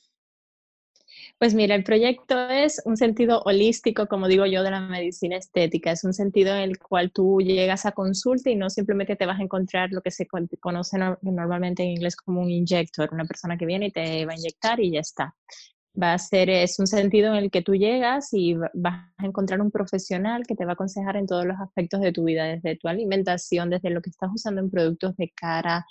[1.38, 5.92] Pues mira, el proyecto es un sentido holístico, como digo yo, de la medicina estética.
[5.92, 9.38] Es un sentido en el cual tú llegas a consulta y no simplemente te vas
[9.38, 10.27] a encontrar lo que se
[10.61, 14.37] conoce normalmente en inglés como un inyector, una persona que viene y te va a
[14.37, 15.35] inyectar y ya está.
[16.01, 19.61] Va a ser, es un sentido en el que tú llegas y vas a encontrar
[19.61, 22.77] un profesional que te va a aconsejar en todos los aspectos de tu vida, desde
[22.77, 25.85] tu alimentación, desde lo que estás usando en productos de cara,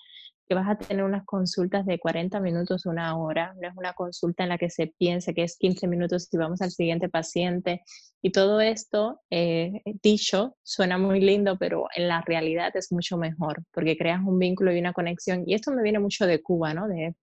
[0.48, 4.44] que vas a tener unas consultas de 40 minutos, una hora, no es una consulta
[4.44, 7.82] en la que se piense que es 15 minutos y vamos al siguiente paciente.
[8.22, 13.64] Y todo esto, eh, dicho, suena muy lindo, pero en la realidad es mucho mejor,
[13.74, 15.44] porque creas un vínculo y una conexión.
[15.46, 16.88] Y esto me viene mucho de Cuba, ¿no?
[16.88, 17.14] De,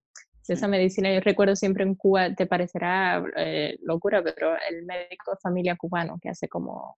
[0.52, 5.38] esa medicina, yo recuerdo siempre en Cuba, te parecerá eh, locura, pero el médico de
[5.42, 6.96] familia cubano que hace como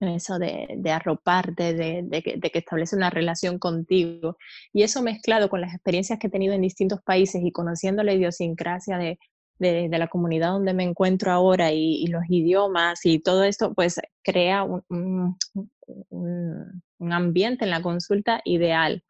[0.00, 4.36] eso de, de arroparte, de, de, que, de, que, establece una relación contigo.
[4.72, 8.12] Y eso mezclado con las experiencias que he tenido en distintos países y conociendo la
[8.12, 9.18] idiosincrasia de,
[9.58, 14.82] la comunidad donde me encuentro ahora y, los idiomas y todo esto, pues crea un,
[14.88, 19.02] un, un, ambiente en la consulta ideal.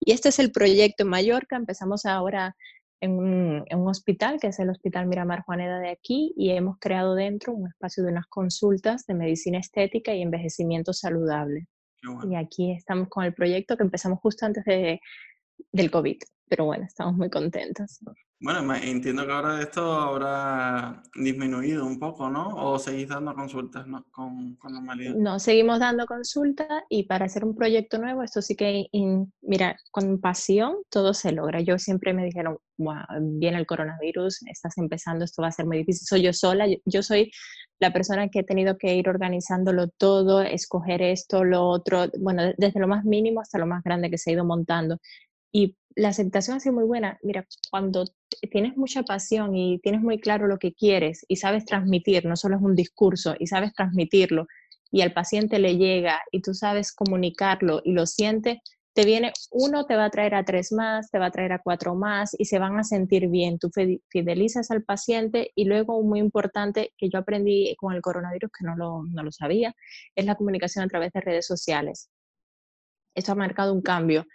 [0.00, 1.56] Y este es el proyecto en Mallorca.
[1.56, 2.56] Empezamos ahora
[3.02, 7.52] en un, hospital, que es el Hospital Miramar Juaneda de aquí, y hemos creado dentro
[7.52, 11.66] un espacio de unas consultas de medicina estética y envejecimiento saludable.
[12.30, 15.00] Y aquí estamos con el proyecto que empezamos justo antes de,
[15.72, 17.98] del COVID, pero bueno, estamos muy contentos.
[18.42, 22.48] Bueno, entiendo que ahora esto habrá disminuido un poco, ¿no?
[22.48, 25.14] ¿O seguís dando consultas con, normalidad?
[25.14, 28.86] No, seguimos dando consultas y para hacer un proyecto nuevo, esto sí que,
[29.42, 31.60] mira, con pasión todo se logra.
[31.60, 35.78] Yo siempre me dijeron, wow, viene el coronavirus, estás empezando, esto va a ser muy
[35.78, 36.04] difícil.
[36.04, 37.30] Soy yo sola, yo soy
[37.78, 42.80] la persona que he tenido que ir organizándolo todo, escoger esto, lo otro, bueno, desde
[42.80, 44.98] lo más mínimo hasta lo más grande que se ha ido montando.
[45.52, 47.18] Y la aceptación ha sido muy buena.
[47.22, 48.04] Mira, cuando
[48.50, 52.56] tienes mucha pasión y tienes muy claro lo que quieres y sabes transmitir, no solo
[52.56, 54.46] es un discurso, y sabes transmitirlo,
[54.90, 58.62] y al paciente le llega y tú sabes comunicarlo y lo siente,
[58.94, 61.60] te viene uno, te va a traer a tres más, te va a traer a
[61.60, 63.58] cuatro más y se van a sentir bien.
[63.58, 63.70] Tú
[64.10, 68.76] fidelizas al paciente y luego, muy importante, que yo aprendí con el coronavirus, que no
[68.76, 69.74] lo, no lo sabía,
[70.14, 72.10] es la comunicación a través de redes sociales.
[73.14, 74.26] Esto ha marcado un cambio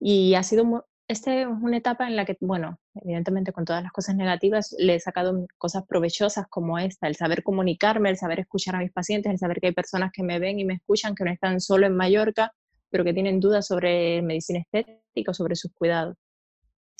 [0.00, 3.92] y ha sido esta es una etapa en la que, bueno, evidentemente con todas las
[3.92, 8.74] cosas negativas, le he sacado cosas provechosas como esta, el saber comunicarme, el saber escuchar
[8.74, 11.24] a mis pacientes, el saber que hay personas que me ven y me escuchan, que
[11.24, 12.52] no están solo en Mallorca,
[12.90, 16.16] pero que tienen dudas sobre medicina estética, sobre sus cuidados.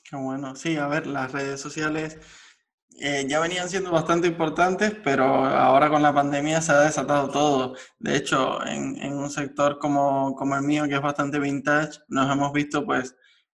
[0.09, 2.21] Qué bueno, sí, a ver, las redes sociales
[2.99, 7.75] eh, ya venían siendo bastante importantes, pero ahora con la pandemia se ha desatado todo.
[7.99, 12.33] De hecho, en, en un sector como, como, el mío, que es bastante vintage, nos
[12.33, 13.15] hemos visto pues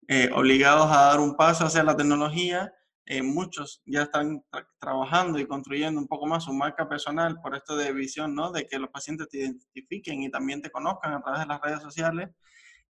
[0.08, 2.72] eh, obligados a dar un paso hacia la tecnología.
[3.06, 4.44] Eh, muchos ya están
[4.80, 8.50] trabajando y construyendo un poco más su marca personal por esto de visión, ¿no?
[8.52, 11.80] De que los pacientes te identifiquen y también te conozcan a través de las redes
[11.80, 12.30] sociales.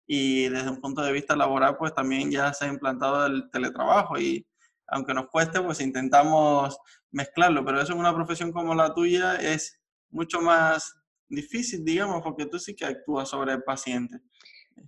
[0.07, 4.19] Y desde un punto de vista laboral, pues también ya se ha implantado el teletrabajo
[4.19, 4.47] y
[4.89, 6.79] aunque nos cueste, pues intentamos
[7.11, 10.95] mezclarlo, pero eso en una profesión como la tuya es mucho más
[11.29, 14.21] difícil, digamos, porque tú sí que actúas sobre el paciente.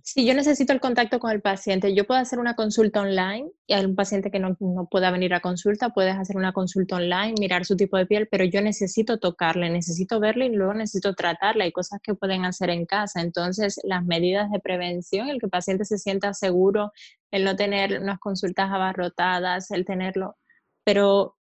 [0.03, 1.93] Sí, yo necesito el contacto con el paciente.
[1.93, 5.33] Yo puedo hacer una consulta online y hay un paciente que no, no, pueda venir
[5.33, 9.19] a consulta, puedes hacer una consulta online, mirar su tipo de piel, pero yo necesito
[9.19, 11.65] tocarle, necesito verle y luego necesito tratarle.
[11.65, 13.21] Hay cosas que pueden hacer en casa.
[13.21, 16.91] Entonces, las medidas de prevención, el que el paciente se sienta seguro,
[17.31, 20.37] el no tener unas consultas abarrotadas, el tenerlo,
[20.83, 21.37] pero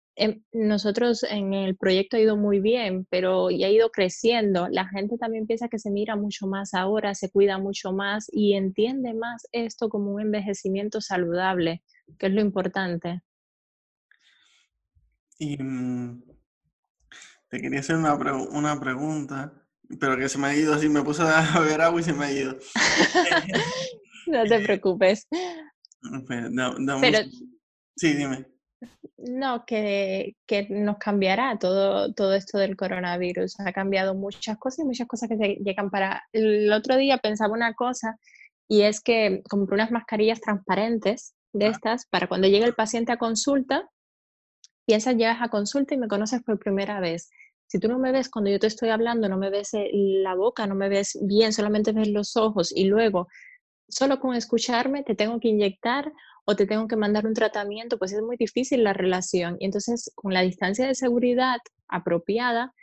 [0.52, 4.68] nosotros en el proyecto ha ido muy bien, pero ya ha ido creciendo.
[4.68, 8.54] La gente también piensa que se mira mucho más ahora, se cuida mucho más y
[8.54, 11.82] entiende más esto como un envejecimiento saludable,
[12.18, 13.22] que es lo importante.
[15.38, 16.22] Y mm,
[17.48, 19.54] te quería hacer una, una pregunta,
[19.98, 22.26] pero que se me ha ido así, me puse a beber agua y se me
[22.26, 22.58] ha ido.
[24.26, 25.26] no te preocupes.
[27.00, 27.18] pero,
[27.96, 28.49] sí, dime.
[29.18, 33.60] No, que, que, nos cambiará todo, todo esto del coronavirus.
[33.60, 36.22] Ha cambiado muchas cosas y muchas cosas que llegan para...
[36.32, 38.16] El otro día pensaba una cosa
[38.68, 43.18] y es que compré unas mascarillas transparentes de estas para cuando llegue el paciente a
[43.18, 43.88] consulta,
[44.86, 47.30] piensas, llegas a consulta y me conoces por primera vez.
[47.66, 50.66] Si tú no me ves cuando yo te estoy hablando, no me ves la boca,
[50.66, 53.28] no me ves bien, solamente ves los ojos y luego
[53.90, 56.12] solo con escucharme te tengo que inyectar
[56.50, 59.56] o te tengo que mandar un tratamiento, pues es muy difícil la relación.
[59.60, 62.74] Y entonces, con la distancia de seguridad apropiada,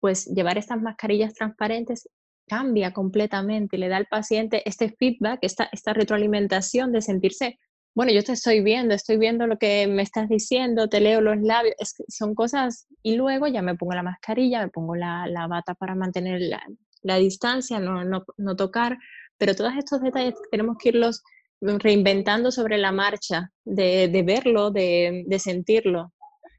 [0.00, 2.08] pues llevar estas mascarillas transparentes
[2.48, 7.58] cambia completamente le da al paciente este feedback, esta, esta retroalimentación de sentirse,
[7.94, 11.36] bueno, yo te estoy viendo, estoy viendo lo que me estás diciendo, te leo los
[11.42, 11.74] labios,
[12.08, 15.94] son cosas, y luego ya me pongo la mascarilla, me pongo la, la bata para
[15.94, 16.62] mantener la,
[17.02, 18.96] la distancia, no, no, no tocar,
[19.36, 21.22] pero todos estos detalles tenemos que irlos
[21.60, 26.12] reinventando sobre la marcha, de, de verlo, de, de, sentirlo.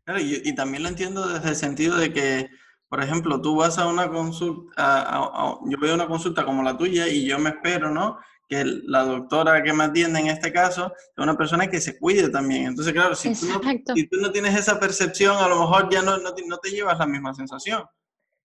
[0.06, 2.50] Claro, y, y, también lo entiendo desde el sentido de que,
[2.88, 5.32] por ejemplo, tú vas a una consulta,
[5.66, 8.18] yo veo una consulta como la tuya y yo me espero, ¿no?
[8.48, 12.30] Que la doctora que me atiende en este caso es una persona que se cuide
[12.30, 12.66] también.
[12.66, 13.62] Entonces, claro, si tú, no,
[13.96, 16.70] si tú no, tienes esa percepción, a lo mejor ya no, no, te, no te
[16.70, 17.84] llevas la misma sensación.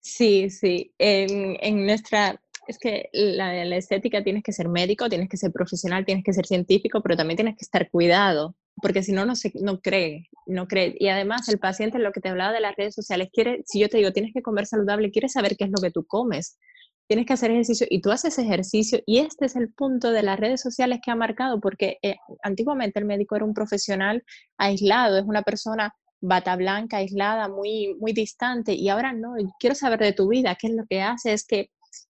[0.07, 0.93] Sí, sí.
[0.97, 6.05] En, en nuestra, es que la, estética tienes que ser médico, tienes que ser profesional,
[6.05, 9.51] tienes que ser científico, pero también tienes que estar cuidado, porque si no, no, se,
[9.55, 10.95] no cree, no cree.
[10.99, 13.89] Y además el paciente, lo que te hablaba de las redes sociales, quiere, si yo
[13.89, 16.57] te digo, tienes que comer saludable, quiere saber qué es lo que tú comes.
[17.07, 20.37] Tienes que hacer ejercicio y tú haces ejercicio y este es el punto de las
[20.37, 24.23] redes sociales que ha marcado, porque eh, antiguamente el médico era un profesional
[24.57, 29.99] aislado, es una persona bata blanca, aislada, muy, muy distante, y ahora no, quiero saber
[29.99, 31.69] de tu vida, qué es lo que haces, que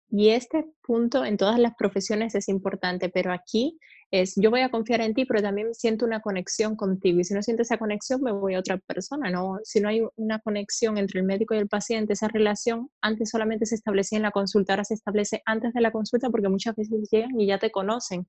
[0.09, 3.77] y este punto en todas las profesiones es importante, pero aquí
[4.09, 7.19] es, yo voy a confiar en ti, pero también siento una conexión contigo.
[7.19, 9.59] Y si no siento esa conexión, me voy a otra persona, ¿no?
[9.63, 13.65] Si no hay una conexión entre el médico y el paciente, esa relación antes solamente
[13.65, 17.09] se establecía en la consulta, ahora se establece antes de la consulta porque muchas veces
[17.11, 18.27] llegan y ya te conocen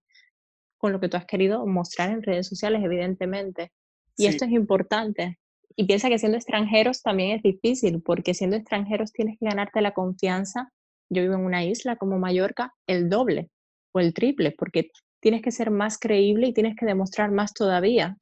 [0.79, 3.73] con lo que tú has querido mostrar en redes sociales, evidentemente.
[4.17, 5.39] Y esto es importante.
[5.77, 9.95] Y piensa que siendo extranjeros también es difícil, porque siendo extranjeros tienes que ganarte la
[9.95, 10.73] confianza
[11.11, 13.51] yo vivo en una isla como Mallorca, el doble
[13.93, 14.91] o el triple, porque
[15.21, 18.17] tienes que ser más creíble y tienes que demostrar más todavía.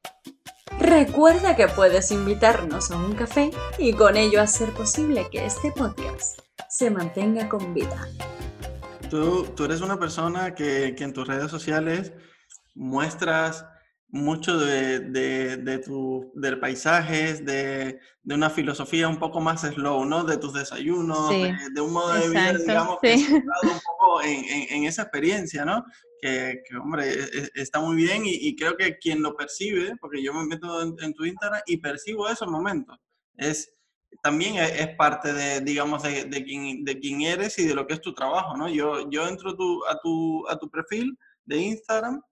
[0.78, 6.38] Recuerda que puedes invitarnos a un café y con ello hacer posible que este podcast
[6.68, 8.08] se mantenga con vida.
[9.10, 12.12] Tú, tú eres una persona que, que en tus redes sociales
[12.74, 13.66] muestras
[14.08, 20.04] mucho de, de, de tu, del paisajes, de, de, una filosofía un poco más slow,
[20.04, 20.24] ¿no?
[20.24, 23.26] De tus desayunos, de, un modo de vida, digamos, sí.
[23.26, 25.84] que un poco en, en, en, esa experiencia, ¿no?
[26.20, 29.94] Que, que hombre, e, e, está muy bien y, y, creo que quien lo percibe,
[30.00, 32.96] porque yo me meto en, en tu Instagram y percibo esos momentos,
[33.36, 33.72] es
[34.22, 37.86] también es, es parte de, digamos, de, de, quién, de quién eres y de lo
[37.86, 38.68] que es tu trabajo, ¿no?
[38.68, 42.22] Yo, yo entro tu, a, tu, a tu perfil de Instagram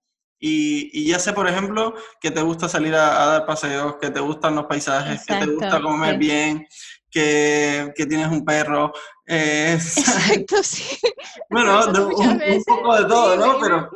[0.47, 4.21] Y, y, ya sé, por ejemplo, que te gusta salir a, dar paseos, que te
[4.21, 6.67] gustan los paisajes, que te gusta comer bien,
[7.11, 8.93] que, que, tienes un perro.
[9.27, 10.99] Eh, Exacto, sí.
[11.49, 13.59] Bueno, un, poco de todo, ¿no?
[13.59, 13.91] Pero...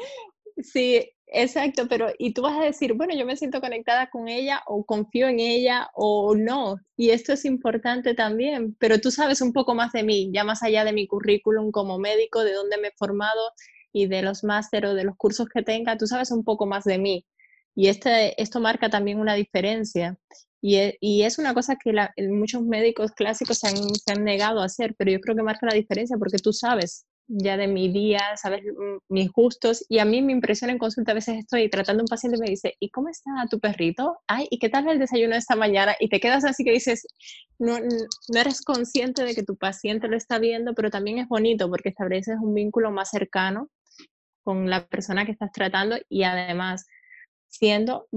[0.56, 4.62] Sí, Exacto, pero y tú vas a decir, bueno, yo me siento conectada con ella
[4.66, 6.78] o confío en ella o no.
[6.96, 10.62] Y esto es importante también, pero tú sabes un poco más de mí, ya más
[10.62, 13.52] allá de mi currículum como médico, de dónde me he formado
[13.92, 16.84] y de los másteres o de los cursos que tenga, tú sabes un poco más
[16.84, 17.26] de mí.
[17.74, 20.16] Y este, esto marca también una diferencia.
[20.60, 21.92] Y, e, y es una cosa que
[22.28, 25.66] muchos médicos clásicos se han, se han negado a hacer, pero yo creo que marca
[25.66, 30.04] la diferencia porque tú sabes ya de mi día, sabes mm, mis gustos y a
[30.04, 32.74] mí me impresiona en consulta, a veces estoy tratando a un paciente y me dice,
[32.80, 34.18] ¿y cómo está tu perrito?
[34.26, 35.94] Ay, ¿y qué tal el desayuno de esta mañana?
[36.00, 37.06] Y te quedas así que dices,
[37.58, 41.68] no, no eres consciente de que tu paciente lo está viendo, pero también es bonito
[41.68, 43.68] porque estableces un vínculo más cercano
[44.48, 46.86] con la persona que estás tratando y además
[47.48, 48.08] siendo,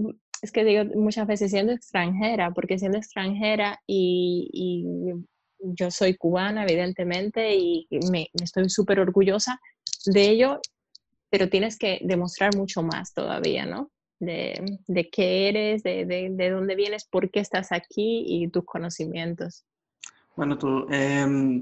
[0.42, 5.14] es que digo muchas veces siendo extranjera, porque siendo extranjera y,
[5.60, 9.60] yo soy cubana, evidentemente, y me, estoy súper orgullosa
[10.06, 10.62] de ello,
[11.30, 13.92] pero tienes que demostrar mucho más todavía, ¿no?
[14.18, 18.64] De, de qué eres, de, de, de, dónde vienes, por qué estás aquí y tus
[18.64, 19.66] conocimientos.
[20.38, 21.62] Bueno, tu, eh,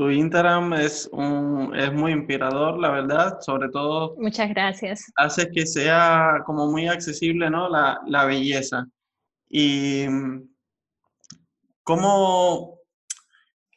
[0.00, 4.16] tu Instagram es, un, es muy inspirador, la verdad, sobre todo.
[4.16, 5.04] Muchas gracias.
[5.16, 7.68] Hace que sea como muy accesible, ¿no?
[7.68, 8.86] La, la belleza.
[9.50, 10.06] Y
[11.82, 12.78] cómo,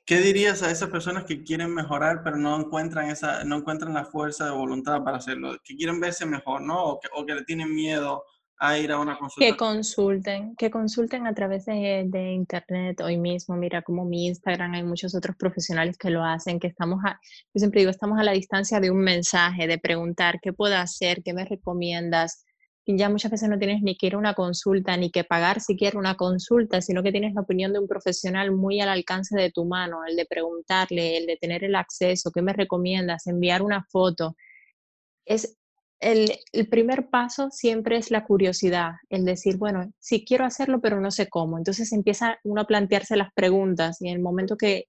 [0.06, 4.06] ¿Qué dirías a esas personas que quieren mejorar pero no encuentran, esa, no encuentran la
[4.06, 5.58] fuerza de voluntad para hacerlo?
[5.62, 6.86] Que quieren verse mejor, ¿no?
[6.86, 8.24] O que, o que le tienen miedo
[8.66, 9.46] a ir a una consulta.
[9.46, 13.58] Que consulten, que consulten a través de, de, internet hoy mismo.
[13.58, 17.20] Mira, como mi Instagram, hay muchos otros profesionales que lo hacen, que estamos, a,
[17.54, 21.24] yo siempre digo, estamos a la distancia de un mensaje, de preguntar qué puedo hacer,
[21.24, 22.46] qué me recomiendas,
[22.86, 26.00] ya muchas veces no tienes ni que ir a una consulta, ni que pagar siquiera
[26.00, 29.66] una consulta, sino que tienes la opinión de un profesional muy al alcance de tu
[29.66, 34.36] mano, el de preguntarle, el de tener el acceso, qué me recomiendas, enviar una foto.
[35.26, 35.58] Es
[36.04, 41.12] el, primer paso siempre es la curiosidad, el decir, bueno, sí quiero hacerlo, pero no
[41.12, 41.58] sé cómo.
[41.58, 44.86] Entonces empieza uno a plantearse las preguntas y en el momento que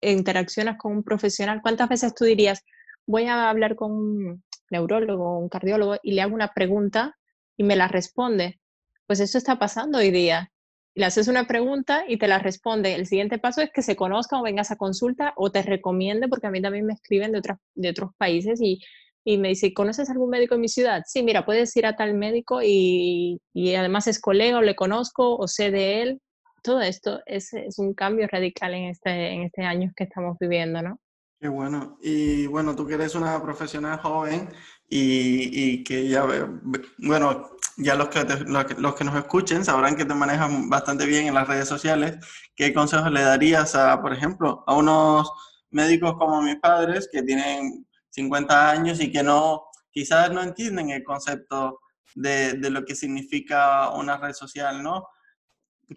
[0.00, 2.62] interaccionas con un profesional, ¿cuántas veces tú dirías,
[3.06, 7.16] voy a hablar con un neurólogo, un cardiólogo y le hago una pregunta
[7.56, 8.60] y me la responde.
[9.06, 10.52] Pues eso está pasando hoy día.
[10.94, 12.94] Le haces una pregunta y te la responde.
[12.94, 16.46] El siguiente paso es que se conozca o vengas a consulta o te recomiende, porque
[16.46, 18.80] a mí también me escriben de, otras, de otros países y,
[19.28, 21.02] y me dice, ¿conoces algún médico en mi ciudad?
[21.06, 25.36] Sí, mira, puedes ir a tal médico y, y además es colega o le conozco
[25.36, 26.22] o sé de él.
[26.62, 30.80] Todo esto es, es un cambio radical en este, en este año que estamos viviendo,
[30.80, 30.98] ¿no?
[31.38, 31.98] Qué bueno.
[32.02, 34.48] Y bueno, tú que eres una profesional joven
[34.88, 36.24] y, y que ya,
[36.96, 38.24] bueno, ya los que,
[38.78, 42.16] los que nos escuchen sabrán que te manejan bastante bien en las redes sociales.
[42.56, 45.30] ¿Qué consejos le darías a, por ejemplo, a unos
[45.70, 47.86] médicos como mis padres que tienen
[48.18, 51.80] 50 años y que no, quizás no entienden el concepto
[52.14, 55.06] de, de lo que significa una red social, ¿no?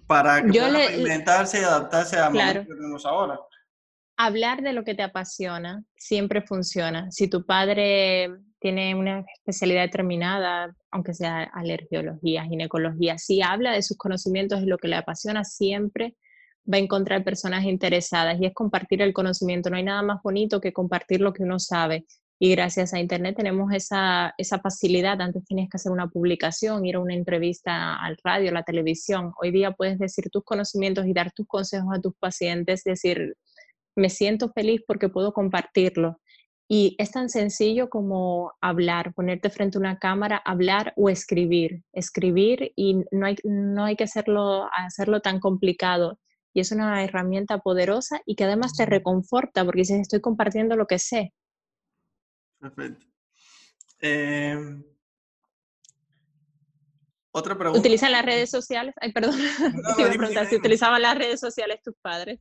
[0.07, 3.39] Para que puedan reinventarse y adaptarse a lo que tenemos ahora
[4.25, 7.11] hablar de lo que te apasiona siempre funciona.
[7.11, 8.29] Si tu padre
[8.59, 14.77] tiene una especialidad determinada, aunque sea alergiología, ginecología, si habla de sus conocimientos y lo
[14.77, 16.15] que le apasiona, siempre
[16.71, 19.69] va a encontrar personas interesadas y es compartir el conocimiento.
[19.69, 22.05] No hay nada más bonito que compartir lo que uno sabe.
[22.39, 25.21] Y gracias a Internet tenemos esa, esa facilidad.
[25.21, 29.31] Antes tenías que hacer una publicación, ir a una entrevista al radio, a la televisión.
[29.39, 33.35] Hoy día puedes decir tus conocimientos y dar tus consejos a tus pacientes, decir,
[33.95, 36.19] me siento feliz porque puedo compartirlo.
[36.67, 41.83] Y es tan sencillo como hablar, ponerte frente a una cámara, hablar o escribir.
[41.93, 46.17] Escribir y no hay, no hay que hacerlo, hacerlo tan complicado.
[46.53, 50.85] Y es una herramienta poderosa y que además te reconforta porque dices, estoy compartiendo lo
[50.85, 51.33] que sé.
[52.59, 53.05] Perfecto.
[53.99, 54.83] Em,
[57.31, 57.79] otra pregunta.
[57.79, 58.93] ¿Utilizan las redes sociales?
[58.99, 59.35] Ay, perdón.
[59.95, 62.39] te iba a preguntar si utilizaban las redes sociales tus padres.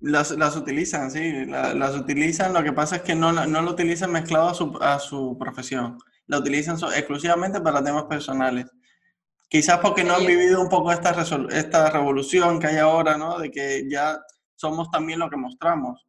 [0.00, 2.52] Las, las utilizan, sí, las, utilizan.
[2.52, 5.98] Lo que pasa es que no, no lo utilizan mezclado a su, a su profesión.
[6.26, 8.66] La utilizan exclusivamente para temas personales.
[9.48, 11.10] Quizás porque no han vivido un poco esta,
[11.50, 13.38] esta revolución que hay ahora, ¿no?
[13.38, 14.20] De que ya
[14.54, 16.06] somos también lo que mostramos.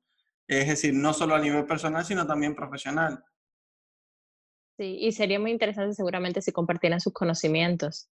[0.47, 3.23] Es decir, no solo a nivel personal, sino también profesional.
[4.77, 8.09] Sí, y sería muy interesante seguramente si compartieran sus conocimientos.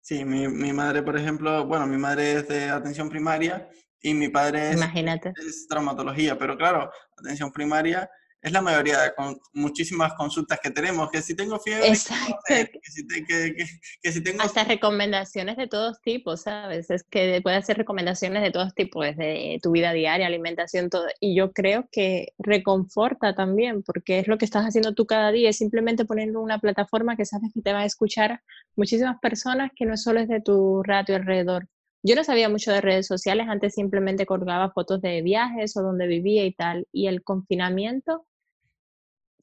[0.00, 3.68] Sí, mi, mi madre, por ejemplo, bueno, mi madre es de atención primaria
[4.02, 5.32] y mi padre es, Imagínate.
[5.36, 8.10] es traumatología, pero claro, atención primaria
[8.42, 12.36] es la mayoría de con, muchísimas consultas que tenemos, que si tengo fiebre, Exacto.
[12.48, 13.66] que, si te- que- que-
[14.02, 14.42] que si tengo...
[14.42, 16.90] Hasta recomendaciones de todos tipos, ¿sabes?
[16.90, 21.06] Es que puede hacer recomendaciones de todos tipos, desde tu vida diaria, alimentación, todo.
[21.20, 25.50] Y yo creo que reconforta también, porque es lo que estás haciendo tú cada día,
[25.50, 28.40] es simplemente poner una plataforma que sabes que te va a escuchar
[28.76, 31.66] muchísimas personas que no solo es de tu radio alrededor.
[32.02, 36.06] Yo no sabía mucho de redes sociales, antes simplemente colgaba fotos de viajes o donde
[36.06, 36.86] vivía y tal.
[36.92, 38.24] Y el confinamiento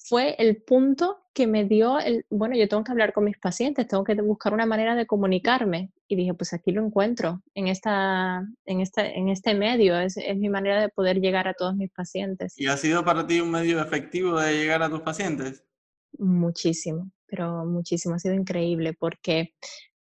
[0.08, 3.88] fue el punto que me dio el, bueno, yo tengo que hablar con mis pacientes,
[3.88, 5.92] tengo que buscar una manera de comunicarme.
[6.08, 10.38] Y dije, pues aquí lo encuentro, en, esta, en, esta, en este medio, es, es
[10.38, 12.54] mi manera de poder llegar a todos mis pacientes.
[12.58, 15.64] ¿Y ha sido para ti un medio efectivo de llegar a tus pacientes?
[16.18, 19.54] Muchísimo, pero muchísimo, ha sido increíble porque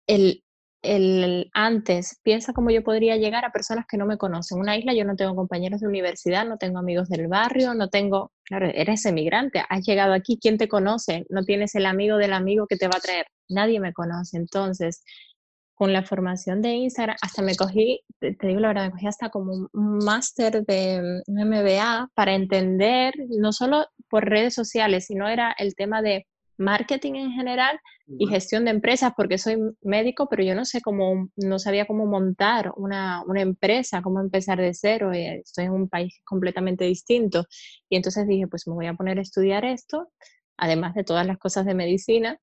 [0.06, 0.44] el,
[0.82, 4.58] el antes, piensa cómo yo podría llegar a personas que no me conocen.
[4.58, 7.90] En una isla yo no tengo compañeros de universidad, no tengo amigos del barrio, no
[7.90, 11.26] tengo, claro, eres emigrante, has llegado aquí, ¿quién te conoce?
[11.30, 14.38] No tienes el amigo del amigo que te va a traer, nadie me conoce.
[14.38, 15.04] Entonces,
[15.76, 19.30] con la formación de Instagram, hasta me cogí, te, digo la verdad, me cogí hasta
[19.30, 25.76] como un máster de MBA para entender, no solo por redes sociales, sino era el
[25.76, 26.26] tema de
[26.58, 31.30] marketing en general y gestión de empresas, porque soy médico, pero yo no sé cómo,
[31.36, 35.90] no sabía cómo montar una, una empresa, cómo empezar de cero, y estoy en un
[35.90, 37.46] país completamente distinto.
[37.90, 40.10] Y entonces dije, pues me voy a poner a estudiar esto,
[40.58, 42.40] además de todas las cosas de medicina,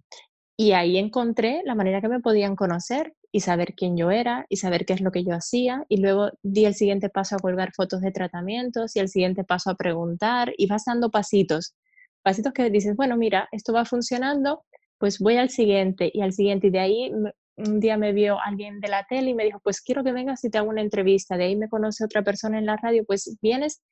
[0.56, 4.58] y ahí encontré la manera que me podían conocer y saber quién yo era y
[4.58, 5.84] saber qué es lo que yo hacía.
[5.88, 9.70] Y luego di el siguiente paso a colgar fotos de tratamientos y el siguiente paso
[9.70, 11.74] a preguntar y vas dando pasitos.
[12.22, 14.64] Pasitos que dices, bueno, mira, esto va funcionando,
[14.98, 16.68] pues voy al siguiente y al siguiente.
[16.68, 17.12] Y de ahí
[17.56, 20.44] un día me vio alguien de la tele y me dijo, pues quiero que vengas
[20.44, 21.36] y te hago una entrevista.
[21.36, 23.82] De ahí me conoce otra persona en la radio, pues vienes.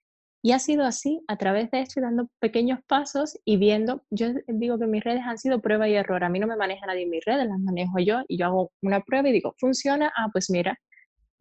[0.44, 4.76] Y ha sido así, a través de esto dando pequeños pasos y viendo, yo digo
[4.76, 6.24] que mis redes han sido prueba y error.
[6.24, 9.00] A mí no me maneja nadie mis redes, las manejo yo y yo hago una
[9.02, 10.76] prueba y digo, funciona, ah, pues mira,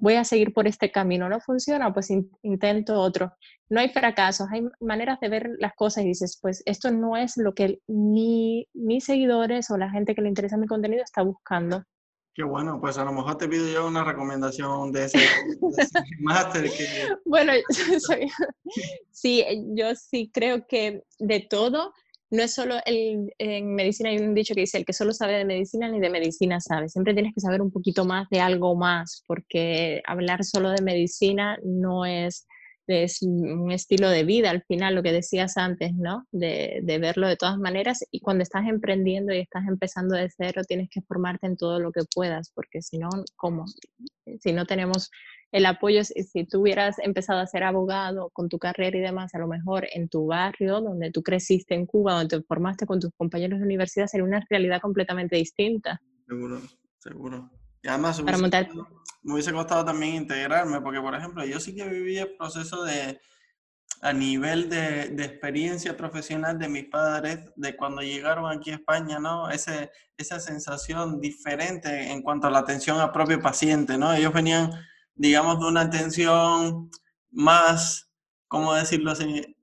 [0.02, 3.32] voy a seguir por este camino, no funciona, pues in intento otro.
[3.70, 7.38] No hay fracasos, hay maneras de ver las cosas y dices, pues esto no es
[7.38, 11.84] lo que mi, mis seguidores o la gente que le interesa mi contenido está buscando.
[12.34, 16.00] Qué bueno, pues a lo mejor te pido yo una recomendación de ese, de ese
[16.22, 16.88] máster que...
[17.26, 17.54] Bueno,
[18.00, 18.28] soy,
[19.12, 19.46] sí,
[19.76, 21.94] yo sí creo que de todo,
[22.32, 25.38] no es solo el, en medicina, hay un dicho que dice, el que solo sabe
[25.38, 26.88] de medicina ni de medicina sabe.
[26.88, 31.58] Siempre tienes que saber un poquito más de algo más, porque hablar solo de medicina
[31.64, 32.48] no es,
[32.92, 36.28] es un estilo de vida, al final, lo que decías antes, ¿no?
[36.32, 38.06] De, de verlo de todas maneras.
[38.12, 41.92] Y cuando estás emprendiendo y estás empezando de cero, tienes que formarte en todo lo
[41.92, 43.66] que puedas, porque si no, ¿cómo?
[44.40, 45.10] Si no tenemos
[45.52, 49.40] el apoyo, si tú hubieras empezado a ser abogado con tu carrera y demás, a
[49.40, 53.12] lo mejor en tu barrio, donde tú creciste en Cuba, donde te formaste con tus
[53.18, 56.02] compañeros de universidad, sería una realidad completamente distinta.
[56.26, 56.62] Seguro,
[57.00, 57.50] seguro.
[57.84, 58.70] Y además Para montar...
[59.22, 63.20] me hubiese costado también integrarme, porque por ejemplo, yo sí que viví el proceso de,
[64.02, 69.20] a nivel de, de, experiencia profesional de mis padres, de cuando llegaron aquí a España,
[69.20, 69.50] ¿no?
[69.50, 74.14] Ese, esa sensación diferente en cuanto a la atención al propio paciente, ¿no?
[74.14, 74.72] Ellos venían
[75.16, 76.90] digamos, de una atención
[77.30, 78.10] más,
[78.48, 79.56] ¿cómo decirlo así?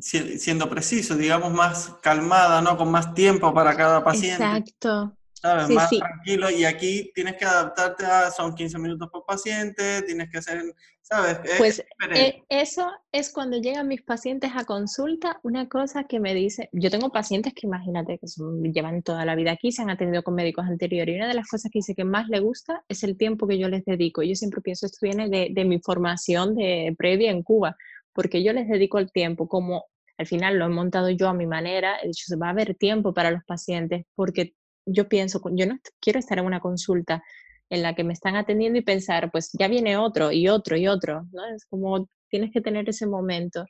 [0.00, 2.76] Siendo preciso, digamos, más calmada, ¿no?
[2.76, 4.44] Con más tiempo para cada paciente.
[4.44, 5.16] Exacto.
[5.40, 5.68] ¿Sabes?
[5.68, 5.98] Sí, más sí.
[5.98, 6.50] tranquilo.
[6.50, 10.62] Y aquí tienes que adaptarte a, son 15 minutos por paciente, tienes que hacer,
[11.00, 11.38] ¿sabes?
[11.44, 11.84] Es pues
[12.14, 16.90] eh, eso es cuando llegan mis pacientes a consulta, una cosa que me dice, yo
[16.90, 20.34] tengo pacientes que imagínate que son, llevan toda la vida aquí, se han atendido con
[20.34, 23.16] médicos anteriores, y una de las cosas que dice que más le gusta es el
[23.16, 24.22] tiempo que yo les dedico.
[24.22, 27.76] Yo siempre pienso, esto viene de, de mi formación de previa en Cuba,
[28.12, 29.84] porque yo les dedico el tiempo como
[30.18, 33.14] al final lo he montado yo a mi manera, he dicho, va a haber tiempo
[33.14, 34.54] para los pacientes, porque
[34.88, 37.22] yo pienso, yo no quiero estar en una consulta
[37.70, 40.88] en la que me están atendiendo y pensar, pues ya viene otro y otro y
[40.88, 41.44] otro, ¿no?
[41.54, 43.64] Es como tienes que tener ese momento.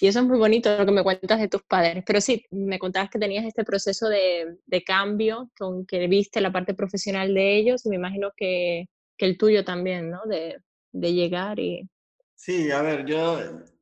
[0.00, 2.04] Y eso es muy bonito lo que me cuentas de tus padres.
[2.06, 6.52] Pero sí, me contabas que tenías este proceso de, de cambio, con que viste la
[6.52, 10.20] parte profesional de ellos, me imagino que, que el tuyo también, ¿no?
[10.26, 10.58] De,
[10.92, 11.88] de, llegar y...
[12.34, 13.38] Sí, a ver, yo,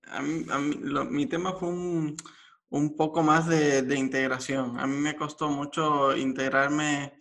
[0.06, 2.16] a mí, a mí, lo, mi tema fue un,
[2.70, 4.78] un poco más de, de, integración.
[4.78, 7.12] A mí me costó mucho integrarme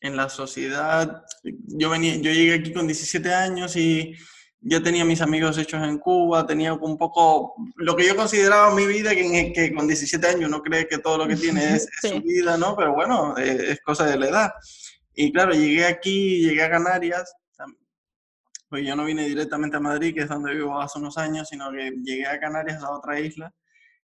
[0.00, 1.24] en la sociedad.
[1.42, 4.14] Yo, venía, yo llegué aquí con 17 años y
[4.60, 8.86] ya tenía mis amigos hechos en Cuba, tenía un poco lo que yo consideraba mi
[8.86, 11.90] vida, que, que con 17 años uno cree que todo lo que tiene es, sí.
[12.08, 12.74] es su vida, ¿no?
[12.76, 14.52] Pero bueno, es, es, cosa de la edad.
[15.14, 17.34] Y claro, llegué aquí, llegué a Canarias,
[18.74, 21.70] pues yo no vine directamente a Madrid, que es donde vivo hace unos años, sino
[21.70, 23.54] que llegué a Canarias, a otra isla,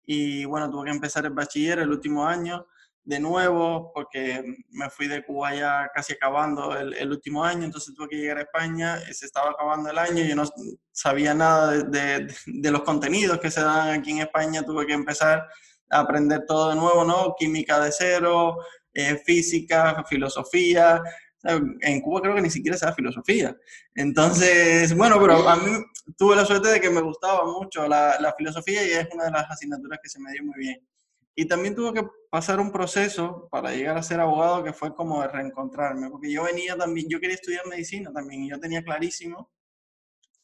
[0.06, 2.68] y bueno, tuve que empezar el bachiller el último año
[3.04, 7.96] de nuevo porque me fui de Cuba ya casi acabando el, el, último año, entonces
[7.96, 10.44] tuve que llegar a España, se estaba acabando el año, yo no
[10.92, 14.94] sabía nada de, de, de, los contenidos que se dan aquí en España, tuve que
[14.94, 15.48] empezar
[15.90, 17.36] a aprender todo de nuevo, ¿no?
[17.38, 18.58] Química de cero,
[18.94, 21.02] eh, física, filosofía.
[21.44, 23.56] En Cuba creo que ni siquiera se filosofía.
[23.96, 25.72] Entonces, bueno, pero a mí
[26.18, 29.50] tuve la suerte de que me gustaba mucho la, filosofía y es una de las
[29.50, 30.88] asignaturas que se me dio muy bien.
[31.36, 35.22] Y también tuve que pasar un proceso para llegar a ser abogado que fue como
[35.22, 39.50] de reencontrarme, porque yo venía también, yo quería estudiar medicina también, y yo tenía clarísimo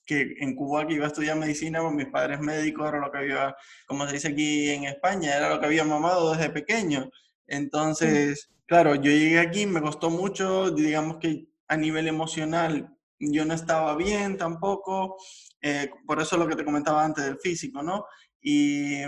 [0.05, 3.17] que en Cuba que iba a estudiar medicina, con mis padres médicos, era lo que
[3.17, 7.11] había, como se dice aquí en España, era lo que había mamado desde pequeño.
[7.45, 13.53] Entonces, claro, yo llegué aquí, me costó mucho, digamos que a nivel emocional yo no
[13.53, 15.17] estaba bien tampoco,
[15.61, 18.05] eh, por eso lo que te comentaba antes del físico, ¿no?
[18.41, 19.01] Y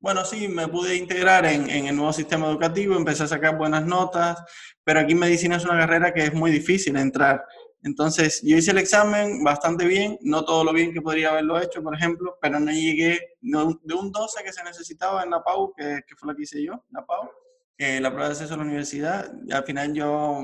[0.00, 4.42] bueno, sí, me pude integrar en, el nuevo sistema educativo, empecé a sacar buenas notas,
[4.84, 7.42] pero aquí medicina es una carrera que es muy difícil entrar.
[7.82, 11.82] Entonces, yo hice el examen bastante bien, no todo lo bien que podría haberlo hecho,
[11.82, 16.00] por ejemplo, pero no llegué de un 12 que se necesitaba en la PAU, que,
[16.06, 17.30] que fue la que hice yo, la PAU,
[17.78, 20.42] eh, la prueba de acceso a la universidad, y al final yo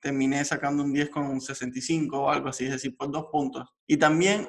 [0.00, 3.68] terminé sacando un 10 con 65 o algo así, es decir, por dos puntos.
[3.86, 4.48] Y también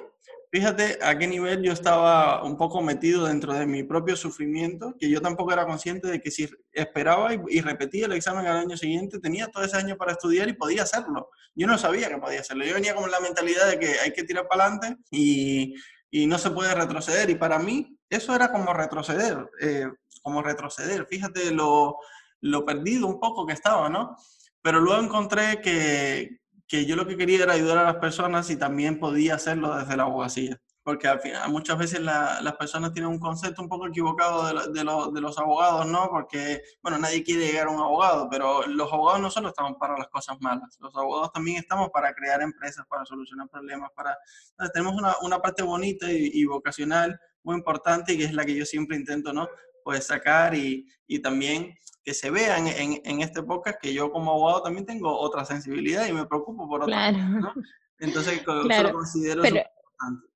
[0.52, 5.10] fíjate a qué nivel yo estaba un poco metido dentro de mi propio sufrimiento, que
[5.10, 9.20] yo tampoco era consciente de que si esperaba y, repetía el examen al año siguiente,
[9.20, 11.30] tenía todo ese año para estudiar y podía hacerlo.
[11.56, 12.66] Yo no sabía que podía hacerlo.
[12.66, 15.76] Yo venía con la mentalidad de que hay que tirar para adelante y,
[16.10, 17.30] y no se puede retroceder.
[17.30, 19.88] Y para mí eso era como retroceder, eh,
[20.22, 21.06] como retroceder.
[21.06, 21.98] Fíjate lo,
[22.42, 24.16] lo perdido un poco que estaba, ¿no?
[24.62, 28.58] Pero luego encontré que, que yo lo que quería era ayudar a las personas y
[28.58, 30.62] también podía hacerlo desde la abogacía.
[30.82, 34.74] Porque al final, muchas veces la, las personas tienen un concepto un poco equivocado de,
[34.80, 36.10] de, lo, de, los abogados, ¿no?
[36.10, 39.98] Porque, bueno, nadie quiere llegar a un abogado, pero los abogados no solo estamos para
[39.98, 44.18] las cosas malas, los abogados también estamos para crear empresas, para solucionar problemas, para...
[44.52, 48.46] Entonces, tenemos una, una parte bonita y, y vocacional muy importante y que es la
[48.46, 49.48] que yo siempre intento, ¿no?
[49.84, 51.76] Pues sacar y, y también
[52.10, 56.07] que se vean en, en, este podcast que yo como abogado también tengo otra sensibilidad
[56.07, 57.18] y me preocupo por otras claro.
[57.18, 57.64] cosas, ¿no?
[57.99, 58.88] Entonces, claro.
[58.88, 60.28] lo considero Pero, importante.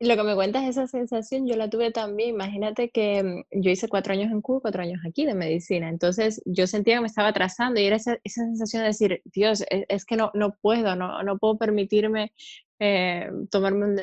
[0.00, 2.30] Lo que me cuentas, esa sensación, yo la tuve también.
[2.30, 5.88] Imagínate que mm, yo hice cuatro años en Cuba, cuatro años aquí de medicina.
[5.88, 9.62] Entonces, yo sentía que me estaba atrasando y era esa, esa sensación de decir, Dios,
[9.70, 12.32] es, es que no, no puedo, no, no puedo permitirme
[12.80, 14.00] eh, tomarme un,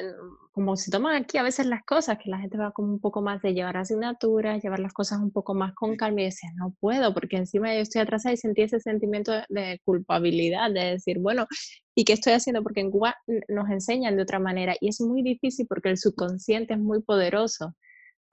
[0.52, 3.22] como se toman aquí a veces las cosas, que la gente va como un poco
[3.22, 6.76] más de llevar asignaturas, llevar las cosas un poco más con calma y decía, no
[6.80, 11.20] puedo, porque encima yo estoy atrasada y sentí ese sentimiento de, de culpabilidad, de decir,
[11.20, 11.48] bueno,
[11.96, 12.64] ¿y qué estoy haciendo?
[12.64, 13.16] Porque en Cuba
[13.48, 17.76] nos enseñan de otra manera y es muy difícil porque el subconsciente es muy poderoso.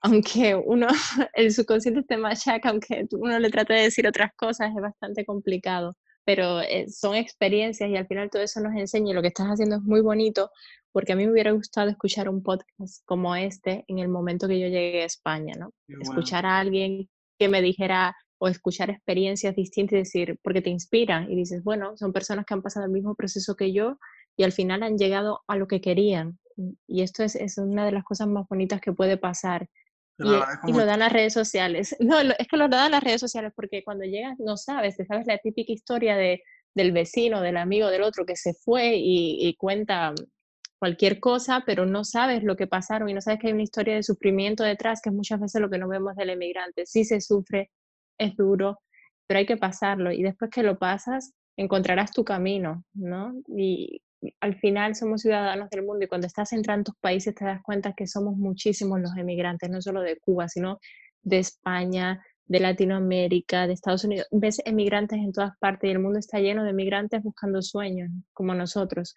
[0.01, 0.87] Aunque uno,
[1.33, 5.95] el subconsciente te machaca, aunque uno le trate de decir otras cosas, es bastante complicado
[6.25, 9.47] pero eh, son experiencias y al final todo eso nos enseña y lo que estás
[9.47, 10.51] haciendo es muy bonito
[10.91, 14.59] porque a mí me hubiera gustado escuchar un podcast como este en el momento que
[14.59, 15.71] yo llegué a España, ¿no?
[15.87, 16.03] Bueno.
[16.03, 21.29] Escuchar a alguien que me dijera o escuchar experiencias distintas y decir, porque te inspiran
[21.31, 23.99] y dices, bueno, son personas que han pasado el mismo proceso que yo
[24.37, 26.39] y al final han llegado a lo que querían.
[26.87, 29.67] Y esto es, es una de las cosas más bonitas que puede pasar.
[30.19, 31.95] Y, y, lo dan las redes sociales.
[31.99, 35.25] No, es que lo dan las redes sociales porque cuando llegas no sabes, te sabes
[35.27, 36.43] la típica historia de,
[36.75, 40.13] del vecino, del amigo, del otro que se fue y, y, cuenta
[40.79, 43.95] cualquier cosa, pero no sabes lo que pasaron y no sabes que hay una historia
[43.95, 46.85] de sufrimiento detrás, que es muchas veces lo que no vemos del emigrante.
[46.85, 47.71] Sí se sufre,
[48.17, 48.79] es duro,
[49.27, 53.33] pero hay que pasarlo y después que lo pasas, encontrarás tu camino, ¿no?
[53.55, 54.01] Y,
[54.39, 57.93] al final somos ciudadanos del mundo y cuando estás en tantos países te das cuenta
[57.93, 60.79] que somos muchísimos los emigrantes, no solo de Cuba, sino
[61.21, 64.27] de España, de Latinoamérica, de Estados Unidos.
[64.31, 68.53] Ves emigrantes en todas partes y el mundo está lleno de emigrantes buscando sueños, como
[68.53, 69.15] nosotros.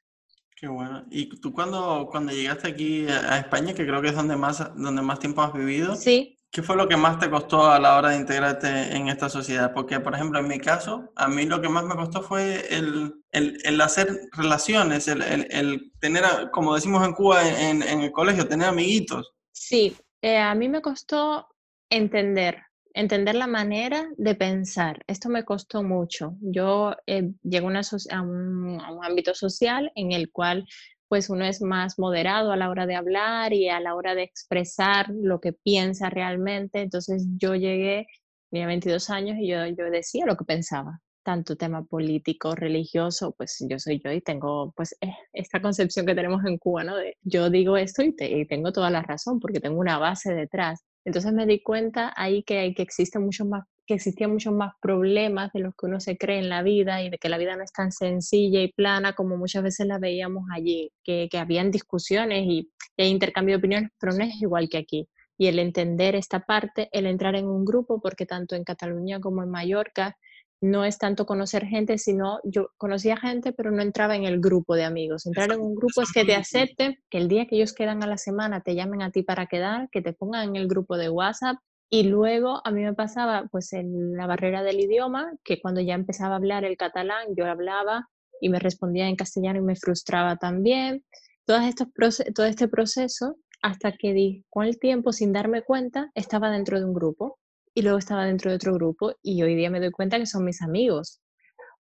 [0.54, 1.04] Qué bueno.
[1.10, 5.02] ¿Y tú cuando, cuando llegaste aquí a España, que creo que es donde más, donde
[5.02, 5.96] más tiempo has vivido?
[5.96, 6.38] Sí.
[6.52, 9.72] ¿Qué fue lo que más te costó a la hora de integrarte en esta sociedad?
[9.72, 13.14] Porque, por ejemplo, en mi caso, a mí lo que más me costó fue el,
[13.30, 18.46] el, el hacer relaciones, el, el, tener, como decimos en Cuba, en, en, el colegio,
[18.46, 19.32] tener amiguitos.
[19.50, 21.48] Sí, eh, a mí me costó
[21.88, 22.58] entender,
[22.92, 25.02] entender la manera de pensar.
[25.06, 26.34] Esto me costó mucho.
[26.42, 30.66] Yo eh, llego una, a, un, a un ámbito social en el cual
[31.12, 34.22] pues uno es más moderado a la hora de hablar y a la hora de
[34.22, 36.80] expresar lo que piensa realmente.
[36.80, 38.06] Entonces yo llegué,
[38.50, 43.62] tenía 22 años y yo, yo decía lo que pensaba, tanto tema político, religioso, pues
[43.68, 46.96] yo soy yo y tengo pues eh, esta concepción que tenemos en Cuba, ¿no?
[46.96, 50.80] De yo digo esto y, y tengo toda la razón porque tengo una base detrás.
[51.04, 55.52] Entonces me di cuenta ahí que, que existen muchos más que existían muchos más problemas
[55.52, 57.64] de los que uno se cree en la vida y de que la vida no
[57.64, 62.44] es tan sencilla y plana como muchas veces la veíamos allí, que, que habían discusiones
[62.46, 65.08] y, y hay intercambio de opiniones, pero no es igual que aquí.
[65.38, 69.42] Y el entender esta parte, el entrar en un grupo, porque tanto en Cataluña como
[69.42, 70.16] en Mallorca
[70.62, 74.76] no es tanto conocer gente, sino yo conocía gente, pero no entraba en el grupo
[74.76, 75.26] de amigos.
[75.26, 78.06] Entrar en un grupo es que te acepten, que el día que ellos quedan a
[78.06, 81.10] la semana te llamen a ti para quedar, que te pongan en el grupo de
[81.10, 81.56] WhatsApp.
[81.94, 85.92] Y luego a mí me pasaba pues en la barrera del idioma, que cuando ya
[85.92, 88.08] empezaba a hablar el catalán, yo hablaba
[88.40, 91.04] y me respondía en castellano y me frustraba también.
[91.44, 91.88] Todos estos
[92.34, 96.86] todo este proceso hasta que di, con el tiempo, sin darme cuenta, estaba dentro de
[96.86, 97.38] un grupo
[97.74, 100.46] y luego estaba dentro de otro grupo y hoy día me doy cuenta que son
[100.46, 101.20] mis amigos.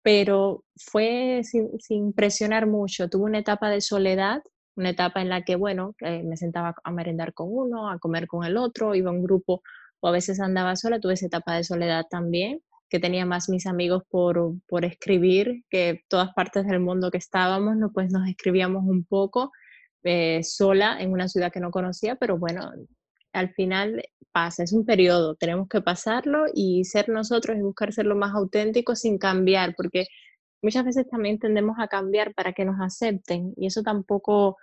[0.02, 3.08] Pero fue sin, presionar mucho.
[3.08, 4.42] Tuve una etapa de soledad,
[4.76, 8.44] una etapa en la que, bueno, me sentaba a merendar con uno, a comer con
[8.44, 9.62] el otro, iba a un grupo
[10.04, 11.00] o a veces andaba sola.
[11.00, 16.02] Tuve esa etapa de soledad también, que tenía más mis amigos por, por escribir, que
[16.08, 19.50] todas partes del mundo que estábamos, pues nos escribíamos un poco
[20.02, 22.70] eh, sola en una ciudad que no conocía, pero bueno,
[23.32, 28.04] al final pasa, es un periodo, tenemos que pasarlo y ser nosotros y buscar ser
[28.04, 30.06] lo más auténtico sin cambiar, porque
[30.60, 34.58] muchas veces también tendemos a cambiar para que nos acepten y eso tampoco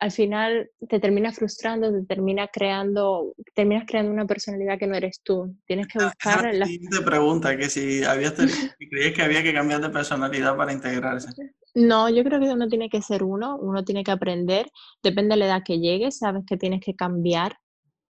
[0.00, 5.20] al final te termina frustrando, te termina creando, terminas creando una personalidad que no eres
[5.22, 5.56] tú.
[5.66, 8.34] Tienes que buscar la siguiente pregunta, que si habías
[8.90, 11.28] creías que había que cambiar de personalidad para integrarse.
[11.74, 14.66] No, yo creo que uno tiene que ser uno, uno tiene que aprender,
[15.02, 17.56] depende de la edad que llegues, sabes que tienes que cambiar,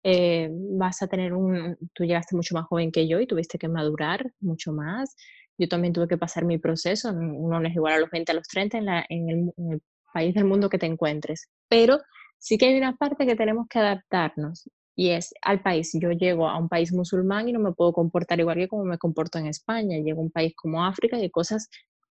[0.04, 3.68] eh, vas a tener un, tú llegaste mucho más joven que yo y tuviste que
[3.68, 5.16] madurar mucho más.
[5.58, 8.36] Yo también tuve que pasar mi proceso, uno no es igual a los 20, a
[8.36, 9.82] los 30 en, la, en, el, en el
[10.14, 12.00] país del mundo que te encuentres, pero
[12.38, 15.92] sí que hay una parte que tenemos que adaptarnos y es al país.
[15.94, 18.98] Yo llego a un país musulmán y no me puedo comportar igual que como me
[18.98, 19.98] comporto en España.
[19.98, 21.70] Llego a un país como África y cosas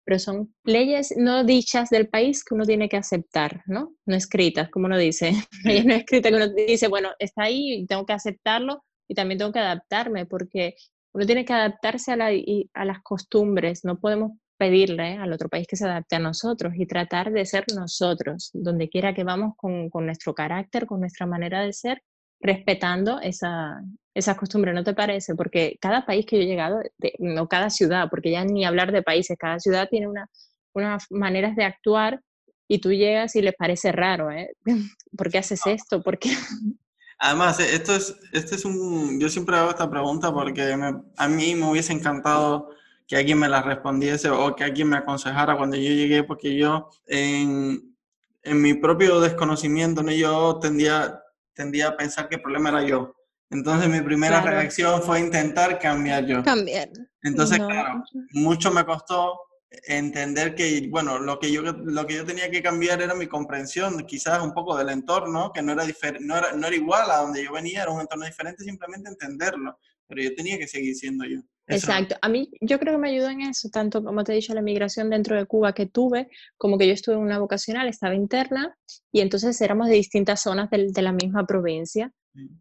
[0.07, 3.93] pero son leyes no dichas del país que uno tiene que aceptar, ¿no?
[4.07, 5.33] No escritas, como uno dice.
[5.65, 9.39] Leyes no escritas que uno dice, bueno, está ahí y tengo que aceptarlo y también
[9.39, 10.77] tengo que adaptarme, porque
[11.13, 15.77] uno tiene que adaptarse a, a las costumbres, no podemos pedirle al otro país que
[15.77, 20.07] se adapte a nosotros y tratar de ser nosotros, donde quiera que vamos con, con
[20.07, 22.03] nuestro carácter, con nuestra manera de ser,
[22.41, 23.81] respetando esa,
[24.15, 25.35] esas costumbres, ¿no te parece?
[25.35, 26.81] Porque cada país que yo he llegado,
[27.19, 30.29] no cada ciudad, porque ya ni hablar de países, cada ciudad tiene una,
[30.73, 32.21] unas maneras de actuar
[32.69, 34.55] y tú llegas y les parece raro, ¿eh?
[35.17, 36.03] ¿Por qué haces esto?
[36.03, 36.31] ¿Por qué?
[37.19, 40.77] Además, esto es, este es un, yo siempre hago esta pregunta porque
[41.17, 42.69] a mí me hubiese encantado
[43.07, 46.91] que alguien me la respondiese o que alguien me aconsejara cuando yo llegué, porque yo
[47.07, 47.97] en,
[48.43, 50.13] en mi propio desconocimiento, ¿no?
[50.13, 51.23] yo tendía,
[51.55, 53.15] tendía a pensar que el problema era yo.
[53.51, 56.43] Entonces mi primera reacción fue intentar cambiar yo.
[56.43, 56.89] Cambiar.
[57.23, 58.03] Entonces, claro,
[58.33, 59.39] mucho me costó
[59.71, 64.05] entender que, bueno, lo que, yo, lo que yo tenía que cambiar era mi comprensión,
[64.07, 65.85] quizás un poco del entorno, que no era,
[66.21, 69.79] no era, no era igual a donde yo venía, era un entorno diferente, simplemente entenderlo,
[70.09, 71.41] pero yo tenía que seguir siendo yo.
[71.69, 72.17] Exacto.
[72.23, 74.63] A mí yo creo que me ayudó en eso, tanto como te he dicho, la
[74.63, 78.77] migración dentro de Cuba que tuve, como que yo estuve en una vocacional, estaba interna,
[79.13, 82.13] y entonces éramos de distintas zonas de, de la misma provincia.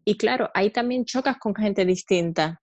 [0.04, 2.62] Y claro, ahí también chocas con gente distinta,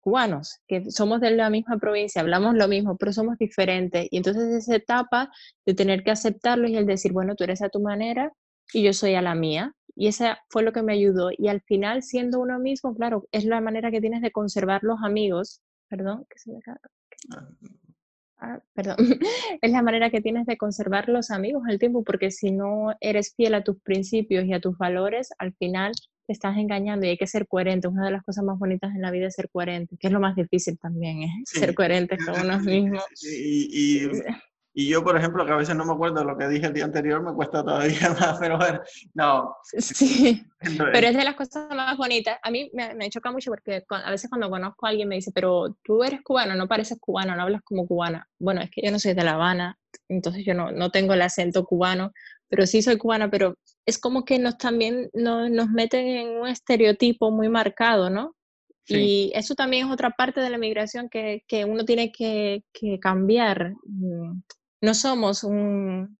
[0.00, 4.08] cubanos, que somos de la misma provincia, hablamos lo mismo, pero somos diferentes.
[4.10, 5.30] Y entonces esa etapa
[5.64, 8.32] de tener que aceptarlo y el decir, bueno, tú eres a tu manera
[8.72, 9.74] y yo soy a la mía.
[10.00, 11.28] Y esa fue lo que me ayudó.
[11.36, 15.00] Y al final, siendo uno mismo, claro, es la manera que tienes de conservar los
[15.04, 15.60] amigos.
[15.90, 16.76] Perdón, que se me cae.
[18.38, 18.96] Ah, perdón,
[19.60, 23.34] es la manera que tienes de conservar los amigos al tiempo, porque si no eres
[23.34, 25.92] fiel a tus principios y a tus valores, al final
[26.26, 27.86] te estás engañando y hay que ser coherente.
[27.86, 30.20] Una de las cosas más bonitas en la vida es ser coherente, que es lo
[30.20, 31.42] más difícil también, ¿eh?
[31.44, 33.02] ser coherente con uno mismo.
[33.20, 34.10] Y, y,
[34.80, 36.72] y yo, por ejemplo, que a veces no me acuerdo de lo que dije el
[36.72, 38.80] día anterior, me cuesta todavía más, pero bueno,
[39.12, 39.56] no.
[39.62, 42.38] Sí, pero es de las cosas más bonitas.
[42.42, 45.32] A mí me, me choca mucho porque a veces cuando conozco a alguien me dice,
[45.34, 48.26] pero tú eres cubano, no pareces cubano, no hablas como cubana.
[48.38, 49.76] Bueno, es que yo no soy de La Habana,
[50.08, 52.12] entonces yo no, no tengo el acento cubano,
[52.48, 56.48] pero sí soy cubana, pero es como que nos también nos, nos meten en un
[56.48, 58.34] estereotipo muy marcado, ¿no?
[58.98, 62.98] Y eso también es otra parte de la migración que, que uno tiene que, que
[62.98, 63.74] cambiar.
[64.80, 66.18] No somos un,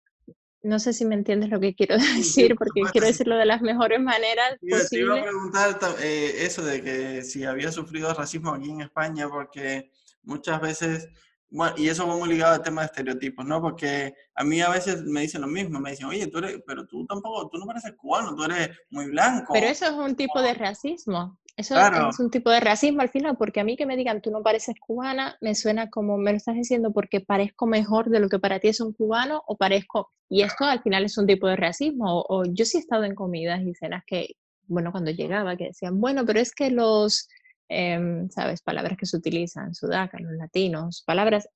[0.62, 4.00] no sé si me entiendes lo que quiero decir, porque quiero decirlo de las mejores
[4.00, 4.90] maneras posibles.
[4.90, 9.28] Te iba a preguntar eh, eso de que si había sufrido racismo aquí en España,
[9.28, 9.90] porque
[10.22, 11.08] muchas veces
[11.52, 13.60] bueno, y eso va muy ligado al tema de estereotipos, ¿no?
[13.60, 16.86] Porque a mí a veces me dicen lo mismo, me dicen, oye, tú eres, pero
[16.86, 19.52] tú tampoco, tú no pareces cubano, tú eres muy blanco.
[19.52, 21.39] Pero eso es un tipo de racismo.
[21.56, 24.30] Eso es un tipo de racismo al final, porque a mí que me digan tú
[24.30, 28.28] no pareces cubana, me suena como me lo estás diciendo porque parezco mejor de lo
[28.28, 31.48] que para ti es un cubano o parezco, y esto al final es un tipo
[31.48, 32.24] de racismo.
[32.28, 34.36] O, yo sí he estado en comidas y cenas que,
[34.66, 37.28] bueno, cuando llegaba, que decían, bueno, pero es que los,
[37.72, 38.62] Em, ¿sabes?
[38.62, 41.48] Palabras que se utilizan, sudaca, los latinos, palabras,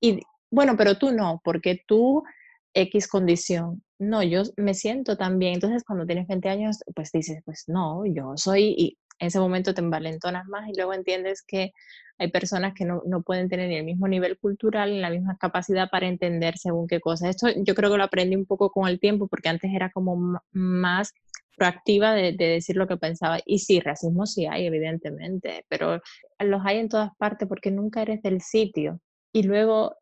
[0.00, 0.18] y
[0.50, 2.24] bueno, pero tú no, porque tú
[2.72, 3.82] X condición.
[3.98, 5.54] No, yo me siento también.
[5.54, 9.74] Entonces, cuando tienes 20 años, pues dices, pues no, yo soy, y en ese momento
[9.74, 11.72] te envalentonas más y luego entiendes que
[12.18, 15.36] hay personas que no, no pueden tener ni el mismo nivel cultural ni la misma
[15.38, 17.28] capacidad para entender según qué cosa.
[17.28, 20.40] Esto yo creo que lo aprendí un poco con el tiempo, porque antes era como
[20.52, 21.12] más
[21.56, 23.38] proactiva de, decir lo que pensaba.
[23.44, 26.00] Y sí, racismo sí hay, evidentemente, pero
[26.38, 29.00] los hay en todas partes porque nunca eres del sitio.
[29.32, 29.96] Y luego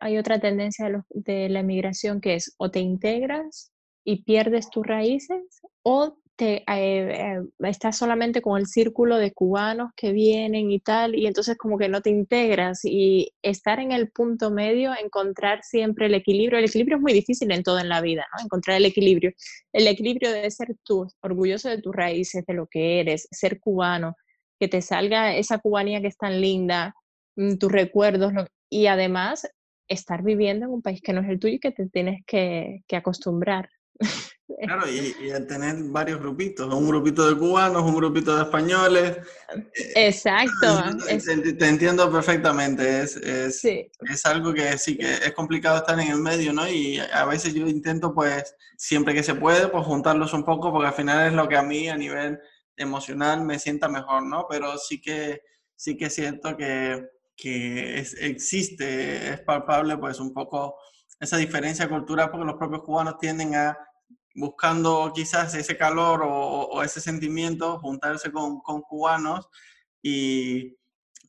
[0.00, 3.72] hay otra tendencia de, de la emigración que es o te integras
[4.04, 10.12] y pierdes tus raíces o te, eh, estás solamente con el círculo de cubanos que
[10.12, 14.50] vienen y tal, y entonces como que no te integras y estar en el punto
[14.50, 16.58] medio, encontrar siempre el equilibrio.
[16.58, 18.44] El equilibrio es muy difícil en todo en la vida, ¿no?
[18.44, 19.32] Encontrar el equilibrio.
[19.72, 24.16] El equilibrio debe ser tú, orgulloso de tus raíces, de lo que eres, ser cubano,
[24.58, 26.94] que te salga esa cubanía que es tan linda,
[27.36, 28.32] mm, tus recuerdos,
[28.70, 29.48] y además
[29.88, 32.82] estar viviendo en un país que no es el tuyo y que te tienes que,
[32.88, 33.68] que acostumbrar.
[34.62, 39.16] Claro, y, y, al tener varios grupitos, un grupito de cubanos, un grupito de españoles.
[39.74, 40.84] Eh, Exacto.
[41.58, 46.18] Te, entiendo perfectamente, es, es, es, algo que sí que es complicado estar en el
[46.18, 46.68] medio, ¿no?
[46.68, 50.88] Y a veces yo intento, pues, siempre que se puede, pues juntarlos un poco, porque
[50.88, 52.38] al final es lo que a mí a nivel
[52.76, 54.46] emocional me sienta mejor, ¿no?
[54.48, 55.40] Pero sí que,
[55.74, 57.02] sí que siento que,
[57.34, 60.76] que es, existe, es palpable, pues, un poco
[61.20, 63.78] esa diferencia cultural, porque los propios cubanos tienden a
[64.34, 69.48] buscando quizás ese calor o, ese sentimiento, juntarse con, cubanos
[70.02, 70.76] y,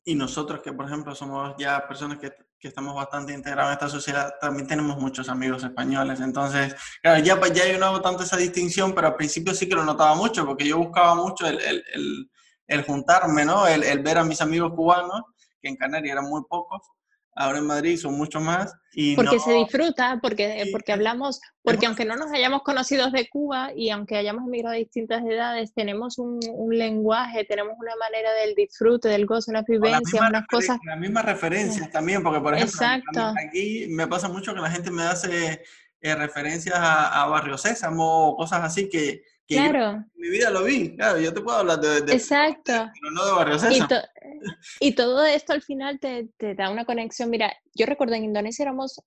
[0.04, 3.90] y, nosotros que, por ejemplo, somos ya personas que, que, estamos bastante integrados en esta
[3.90, 6.20] sociedad, también tenemos muchos amigos españoles.
[6.20, 9.76] Entonces, claro, ya, ya yo no hago tanto esa distinción, pero al principio sí que
[9.76, 12.32] lo notaba mucho, porque yo buscaba mucho el, el, el,
[12.68, 13.68] el juntarme, ¿no?
[13.68, 15.22] El ver a mis amigos cubanos,
[15.62, 16.82] que en Canarias eran muy pocos,
[17.36, 18.74] ahora en Madrid son mucho más.
[18.94, 23.72] Y porque se disfruta, porque, porque hablamos, porque aunque no nos hayamos conocido de Cuba
[23.76, 28.56] y aunque hayamos emigrado a distintas edades, tenemos un, un, lenguaje, tenemos una manera del
[28.56, 30.78] disfrute, del gozo, una vivencia, unas cosas.
[30.86, 33.34] Las mismas referencias también, porque por ejemplo, Exacto.
[33.46, 35.62] aquí me pasa mucho que la gente me hace
[36.00, 39.91] eh, referencias a, a, Barrio Sésamo o cosas así que, que claro.
[39.91, 40.96] en mi vida lo vi.
[40.96, 42.74] Claro, yo te puedo hablar de, de Exacto.
[42.74, 44.02] pero no de Barrio Sésamo.
[44.80, 47.30] Y, todo esto al final te, te, da una conexión.
[47.30, 49.02] Mira, yo recuerdo en Indonesia éramos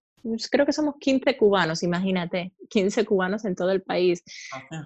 [0.51, 4.23] creo que somos 15 cubanos, imagínate, 15 cubanos en todo el país.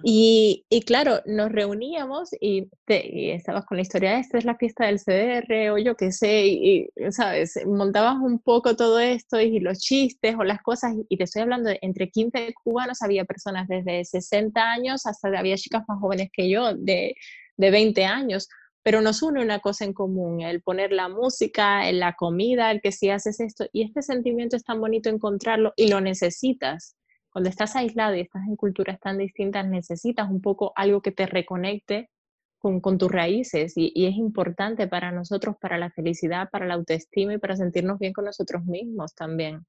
[0.03, 4.85] Y, y, claro, nos reuníamos y, te, estabas con la historia, esta es la fiesta
[4.85, 9.79] del CDR o yo qué sé, y, sabes, montabas un poco todo esto y los
[9.79, 14.05] chistes o las cosas, y te estoy hablando de entre 15 cubanos, había personas desde
[14.05, 17.15] 60 años hasta había chicas más jóvenes que yo, de,
[17.57, 18.47] de 20 años
[18.83, 22.81] pero nos une una cosa en común, el poner la música, en la comida, el
[22.81, 26.97] que si haces esto, y este sentimiento es tan bonito encontrarlo y lo necesitas.
[27.29, 31.25] Cuando estás aislado y estás en culturas tan distintas, necesitas un poco algo que te
[31.25, 32.09] reconecte
[32.59, 36.75] con, con tus raíces y, y, es importante para nosotros, para la felicidad, para la
[36.75, 39.65] autoestima y para sentirnos bien con nosotros mismos también.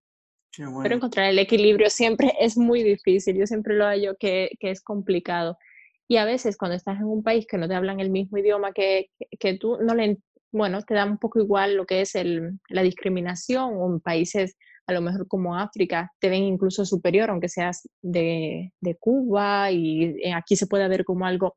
[0.58, 0.80] Bueno.
[0.82, 4.82] Pero encontrar el equilibrio siempre es muy difícil, yo siempre lo hallo que, que es
[4.82, 5.58] complicado.
[6.06, 8.72] Y a veces cuando estás en un país que no te hablan el mismo idioma
[8.72, 10.18] que, que tú, no le,
[10.52, 14.56] bueno, te da un poco igual lo que es el, la discriminación, o en países
[14.86, 20.16] a lo mejor como África te ven incluso superior, aunque seas de, de Cuba y
[20.22, 21.56] eh, aquí se puede ver como algo,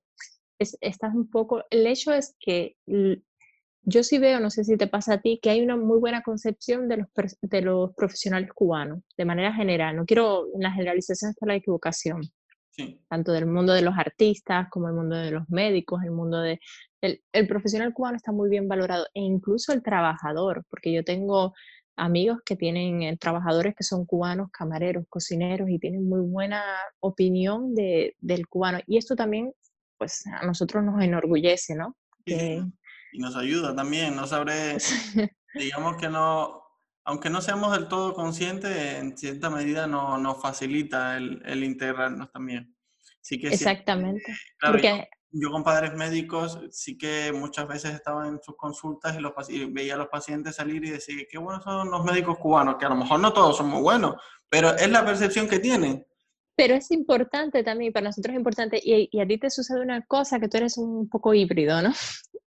[0.59, 2.75] es, estás un poco, el hecho es que
[3.89, 6.21] yo sí veo, no sé si te pasa a ti, que hay una muy buena
[6.21, 7.07] concepción de los,
[7.41, 9.95] de los profesionales cubanos, de manera general.
[9.95, 12.21] No quiero una generalización hasta la equivocación,
[13.07, 16.59] tanto del mundo de los artistas como el mundo de los médicos, el mundo de...
[16.99, 21.53] El, el, profesional cubano está muy bien valorado e incluso el trabajador, porque yo tengo
[21.95, 26.61] amigos que tienen eh, trabajadores que son cubanos, camareros, cocineros y tienen muy buena
[26.99, 28.79] opinión de, del cubano.
[28.85, 29.53] Y esto también,
[29.97, 31.95] pues a nosotros nos enorgullece, ¿no?
[32.25, 32.61] Que...
[33.11, 34.77] Y nos ayuda también, no sabré,
[35.55, 36.61] digamos que no,
[37.05, 42.31] aunque no seamos del todo conscientes, en cierta medida nos, nos facilita el, el, integrarnos
[42.31, 42.75] también.
[43.21, 44.33] Sí que Exactamente.
[44.59, 49.33] Porque yo con padres médicos sí que muchas veces estaba en sus consultas y, los,
[49.69, 52.89] veía a los pacientes salir y decía, qué buenos son los médicos cubanos, que a
[52.89, 54.15] lo mejor no todos son muy buenos,
[54.49, 56.05] pero es la percepción que tienen.
[56.55, 60.03] Pero es importante también, para nosotros es importante, y, y, a ti te sucede una
[60.05, 61.93] cosa, que tú eres un poco híbrido, ¿no?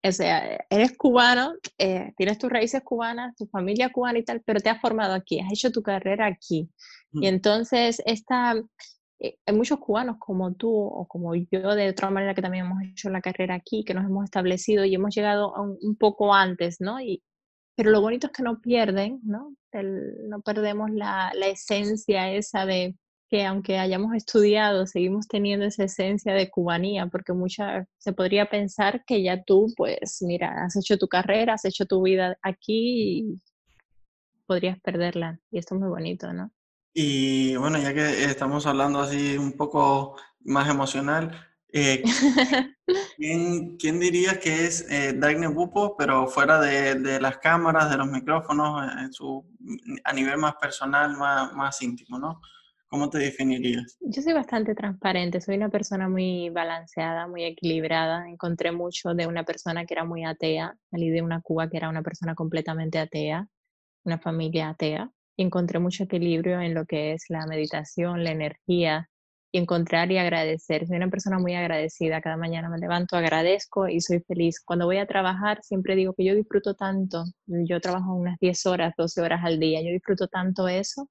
[0.03, 4.61] O sea, eres cubano, eh, tienes tus raíces cubanas, tu familia cubana y tal, pero
[4.61, 6.71] te has formado aquí, has hecho tu carrera aquí.
[7.13, 8.55] Y entonces, esta,
[9.19, 12.83] eh, hay muchos cubanos como tú o como yo, de otra manera que también hemos
[12.83, 16.81] hecho la carrera aquí, que nos hemos establecido y hemos llegado un, un, poco antes,
[16.81, 17.01] ¿no?
[17.01, 17.23] Y,
[17.77, 19.55] pero lo bonito es que no pierden, ¿no?
[19.73, 22.97] El, no perdemos la, la esencia esa de
[23.31, 29.05] que aunque hayamos estudiado, seguimos teniendo esa esencia de cubanía, porque mucha, se podría pensar
[29.07, 33.41] que ya tú, pues, mira, has hecho tu carrera, has hecho tu vida aquí y
[34.47, 35.39] podrías perderla.
[35.53, 36.51] Y esto es muy bonito, ¿no?
[36.93, 41.31] Y bueno, ya que estamos hablando así un poco más emocional,
[41.73, 42.03] eh,
[43.17, 47.97] ¿quién, ¿quién, dirías que es eh, Dagne Bupo, pero fuera de, de, las cámaras, de
[47.97, 49.47] los micrófonos, en su,
[50.03, 52.41] a nivel más personal, más, más íntimo, ¿no?
[52.91, 53.97] ¿Cómo te definirías?
[54.01, 58.29] Yo soy bastante transparente, soy una persona muy balanceada, muy equilibrada.
[58.29, 61.89] Encontré mucho de una persona que era muy atea, salí de una Cuba que era
[61.89, 63.47] una persona completamente atea,
[64.05, 69.09] una familia atea, y encontré mucho equilibrio en lo que es la meditación, la energía,
[69.53, 70.89] y encontrar y agradecer.
[70.89, 74.61] Soy una persona muy agradecida, cada mañana me levanto, agradezco y soy feliz.
[74.65, 78.95] Cuando voy a trabajar siempre digo que yo disfruto tanto, yo trabajo unas 10 horas,
[78.99, 81.09] 12 horas al día, yo disfruto tanto eso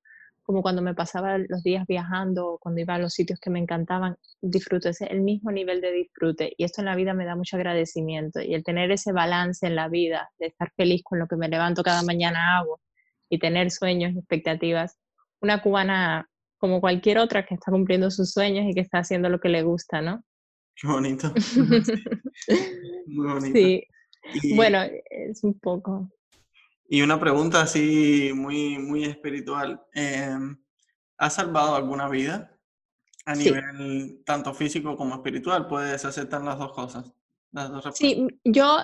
[0.49, 4.15] como cuando me pasaba los días viajando, cuando iba a los sitios que me encantaban,
[4.41, 6.55] disfruto, ese el mismo nivel de disfrute.
[6.57, 8.41] Y esto en la vida me da mucho agradecimiento.
[8.41, 11.49] Y el tener ese balance en la vida, de estar feliz con lo que me
[11.49, 12.81] levanto cada mañana hago
[13.29, 14.97] y tener sueños y expectativas.
[15.39, 16.27] Una cubana
[16.57, 19.61] como cualquier otra que está cumpliendo sus sueños y que está haciendo lo que le
[19.61, 20.23] gusta, ¿no?
[20.75, 21.31] Qué bonito.
[23.05, 23.53] Muy bonito.
[23.53, 24.55] Sí.
[24.55, 24.79] Bueno,
[25.11, 26.09] es un poco.
[26.91, 29.81] Y una pregunta así muy, muy espiritual.
[29.93, 30.57] Em,
[31.19, 32.57] ¿Has salvado alguna vida
[33.25, 35.67] a nivel tanto físico como espiritual?
[35.67, 37.13] ¿Puedes aceptar las dos cosas?
[37.51, 38.79] Las dos sí, yo,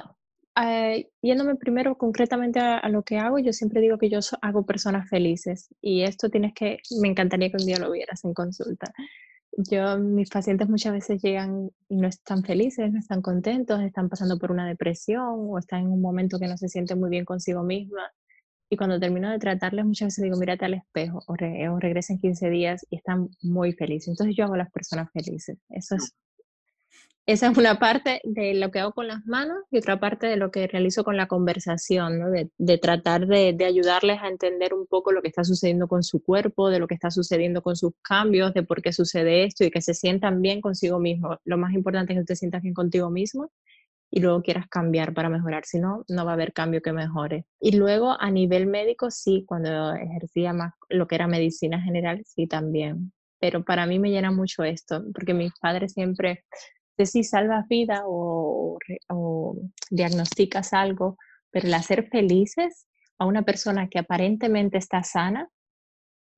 [0.61, 5.09] eh, yéndome primero concretamente a, lo que hago, yo siempre digo que yo hago personas
[5.09, 8.93] felices y esto tienes que, me encantaría que un día lo vieras en consulta.
[9.57, 14.37] Yo, mis pacientes muchas veces llegan y no están felices, no están contentos, están pasando
[14.37, 17.63] por una depresión o están en un momento que no se sienten muy bien consigo
[17.63, 18.11] misma.
[18.69, 22.49] Y cuando termino de tratarles, muchas veces digo, mírate al espejo o, o regresen 15
[22.49, 24.09] días y están muy felices.
[24.09, 25.57] Entonces yo hago a las personas felices.
[25.69, 26.13] Eso es
[27.27, 30.37] esa es una parte de lo que hago con las manos y otra parte de
[30.37, 32.29] lo que realizo con la conversación, ¿no?
[32.29, 36.21] de, tratar de, de, ayudarles a entender un poco lo que está sucediendo con su
[36.21, 39.71] cuerpo, de lo que está sucediendo con sus cambios, de por qué sucede esto y
[39.71, 41.39] que se sientan bien consigo mismo.
[41.45, 43.51] Lo más importante es que te sientas bien contigo mismo
[44.11, 47.45] y luego quieras cambiar para mejorar, si no, no va a haber cambio que mejore.
[47.59, 52.45] Y luego a nivel médico, sí, cuando ejercía más lo que era medicina general, sí
[52.45, 53.11] también.
[53.39, 56.45] Pero para mí me llena mucho esto, porque mis padres siempre
[56.97, 58.77] de si salvas vida o,
[59.09, 59.57] o,
[59.89, 61.17] diagnosticas algo,
[61.51, 62.87] pero el hacer felices
[63.17, 65.49] a una persona que aparentemente está sana,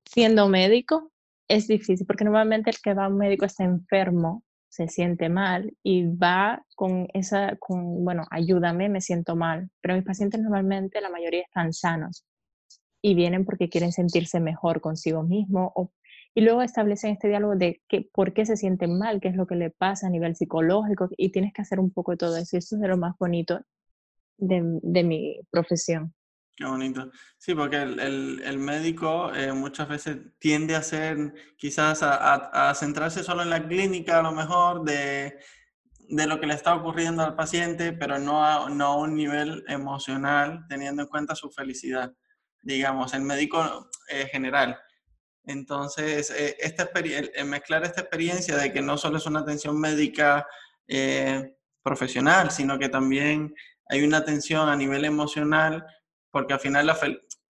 [0.04, 1.12] siendo médico,
[1.48, 5.74] es difícil, porque normalmente el que va a un médico está enfermo, se siente mal
[5.82, 11.10] y va con esa, con, bueno, ayúdame, me siento mal, pero mis pacientes normalmente la
[11.10, 12.24] mayoría están sanos
[13.02, 15.90] y vienen porque quieren sentirse mejor consigo mismo o
[16.38, 19.48] y luego establecen este diálogo de que, por qué se sienten mal, qué es lo
[19.48, 22.54] que le pasa a nivel psicológico, y tienes que hacer un poco de todo eso.
[22.54, 23.60] Y eso es de lo más bonito
[24.36, 26.14] de, de mi profesión.
[26.54, 27.10] Qué bonito.
[27.38, 33.24] Sí, porque el, el, médico eh, muchas veces tiende a ser, quizás a, a, centrarse
[33.24, 35.40] solo en la clínica, a lo mejor, de,
[36.08, 39.64] de lo que le está ocurriendo al paciente, pero no a, no a un nivel
[39.66, 42.12] emocional, teniendo en cuenta su felicidad.
[42.62, 44.78] Digamos, el médico eh, general
[45.48, 46.90] entonces, eh, esta
[47.46, 50.46] mezclar esta experiencia de que no solo es una atención médica
[50.86, 53.54] eh, profesional, sino que también
[53.88, 55.86] hay una atención a nivel emocional,
[56.30, 56.94] porque al final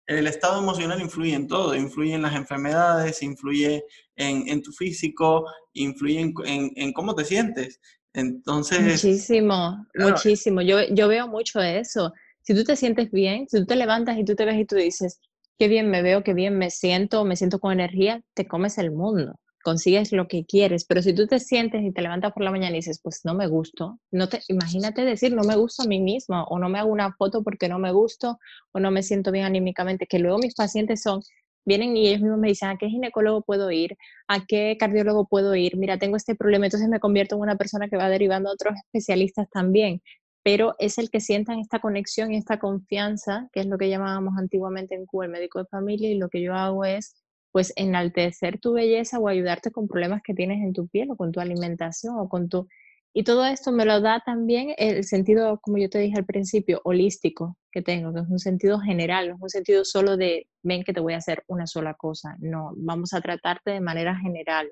[0.09, 3.83] el estado emocional influye en todo, influye en las enfermedades, influye
[4.15, 6.35] en, tu físico, influye en,
[6.77, 7.81] en, cómo te sientes.
[8.13, 8.83] Entonces...
[8.83, 10.61] Muchísimo, muchísimo.
[10.61, 12.13] Yo, yo veo mucho eso.
[12.43, 14.77] Si tú te sientes bien, si tú te levantas y tú te ves y tú
[14.77, 15.19] dices,
[15.59, 18.93] qué bien me veo, qué bien me siento, me siento con energía, te comes el
[18.93, 22.51] mundo, consigues lo que quieres, pero si tú te sientes y te levantas por la
[22.51, 25.87] mañana y dices, pues no me gusto, no te, imagínate decir, no me gusto a
[25.87, 28.39] mí misma, o no me hago una foto porque no me gusto,
[28.73, 31.21] o no me siento bien anímicamente, que luego mis pacientes son,
[31.65, 33.97] vienen y ellos mismos me dicen a qué ginecólogo puedo ir,
[34.29, 37.89] a qué cardiólogo puedo ir, mira, tengo este problema, entonces me convierto en una persona
[37.89, 40.01] que va derivando a otros especialistas también,
[40.47, 44.35] pero es el que sientan esta conexión y esta confianza, que es lo que llamábamos
[44.39, 47.17] antiguamente en Cuba el médico de familia, y lo que yo hago es
[47.51, 51.33] pues enaltecer tu belleza o ayudarte con problemas que tienes en tu piel o con
[51.33, 52.69] tu alimentación o con tu
[53.13, 56.81] y todo esto me lo da también el sentido, como yo te dije al principio,
[56.85, 60.85] holístico que tengo, que es un sentido general, no es un sentido solo de, ven
[60.85, 64.71] que te voy a hacer una sola cosa, no, vamos a tratarte de manera general.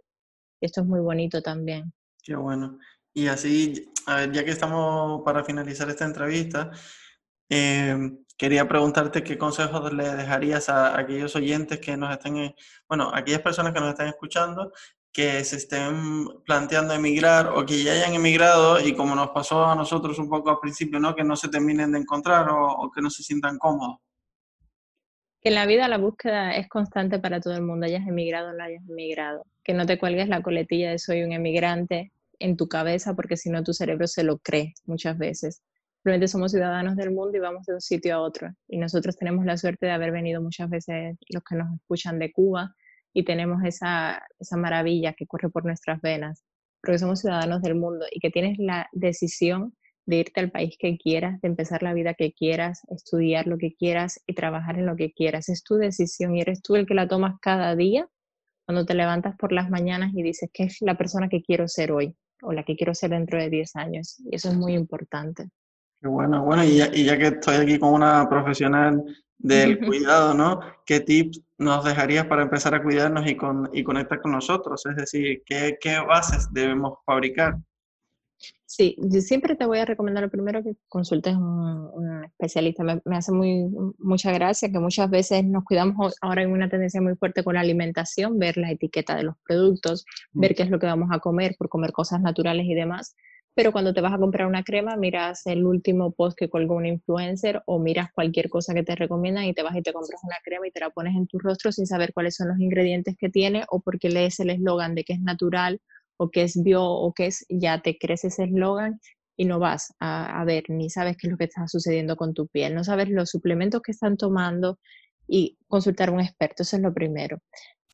[0.61, 1.93] Esto es muy bonito también.
[2.23, 2.79] Qué bueno.
[3.13, 6.71] Y así, a ver, ya que estamos para finalizar esta entrevista,
[7.49, 12.55] em, quería preguntarte qué consejos le dejarías a, aquellos oyentes que nos estén, eh,
[12.89, 14.73] bueno, a aquellas personas que nos estén escuchando
[15.15, 19.77] que se estén planteando emigrar o que ya hayan emigrado y como nos pasó a
[19.77, 21.15] nosotros un poco al principio, ¿no?
[21.15, 23.99] Que no se terminen de encontrar o, que no se sientan cómodos.
[25.41, 28.53] Que en la vida la búsqueda es constante para todo el mundo, hayas emigrado o
[28.55, 29.45] no hayas emigrado.
[29.63, 33.51] Que no te cuelgues la coletilla de soy un emigrante en tu cabeza porque si
[33.51, 35.63] no tu cerebro se lo cree muchas veces.
[36.05, 38.53] Realmente somos ciudadanos del mundo y vamos de un sitio a otro.
[38.69, 42.31] Y nosotros tenemos la suerte de haber venido muchas veces los que nos escuchan de
[42.31, 42.75] Cuba,
[43.15, 46.45] y tenemos esa, esa maravilla que corre por nuestras venas,
[46.83, 49.75] porque somos ciudadanos del mundo y que tienes la decisión
[50.07, 53.75] de irte al país que quieras, de empezar la vida que quieras, estudiar lo que
[53.75, 55.49] quieras y trabajar en lo que quieras.
[55.49, 58.07] Es tu decisión y eres tú el que la tomas cada día
[58.67, 61.93] cuando te levantas por las mañanas y dices que es la persona que quiero ser
[61.93, 64.21] hoy o la que quiero ser dentro de 10 años.
[64.21, 65.49] Y eso es muy importante.
[66.01, 69.03] Qué bueno, bueno, y ya, y ya que estoy aquí con una profesional
[69.39, 70.61] del cuidado, ¿no?
[70.85, 74.85] ¿Qué tips nos dejarías para empezar a cuidarnos y, con, y conectar con nosotros?
[74.87, 77.57] Es decir, ¿qué, ¿qué, bases debemos fabricar?
[78.67, 82.83] Sí, yo siempre te voy a recomendar lo primero que consultes un, un especialista.
[82.83, 83.69] Me, me, hace muy,
[83.99, 87.61] mucha gracia que muchas veces nos cuidamos ahora en una tendencia muy fuerte con la
[87.61, 90.41] alimentación, ver la etiqueta de los productos, mm.
[90.41, 93.15] ver qué es lo que vamos a comer por comer cosas naturales y demás
[93.55, 96.87] pero cuando te vas a comprar una crema, miras el último post que colgó un
[96.87, 100.37] influencer o miras cualquier cosa que te recomiendan y te vas y te compras una
[100.45, 103.29] crema y te la pones en tu rostro sin saber cuáles son los ingredientes que
[103.29, 105.81] tiene o porque lees el eslogan de que es natural
[106.17, 109.01] o que es bio o que es, ya te crees ese eslogan
[109.37, 112.35] y no vas a, a, ver ni sabes qué es lo que está sucediendo con
[112.35, 114.79] tu piel, no sabes los suplementos que están tomando
[115.27, 117.39] y consultar a un experto, eso es lo primero.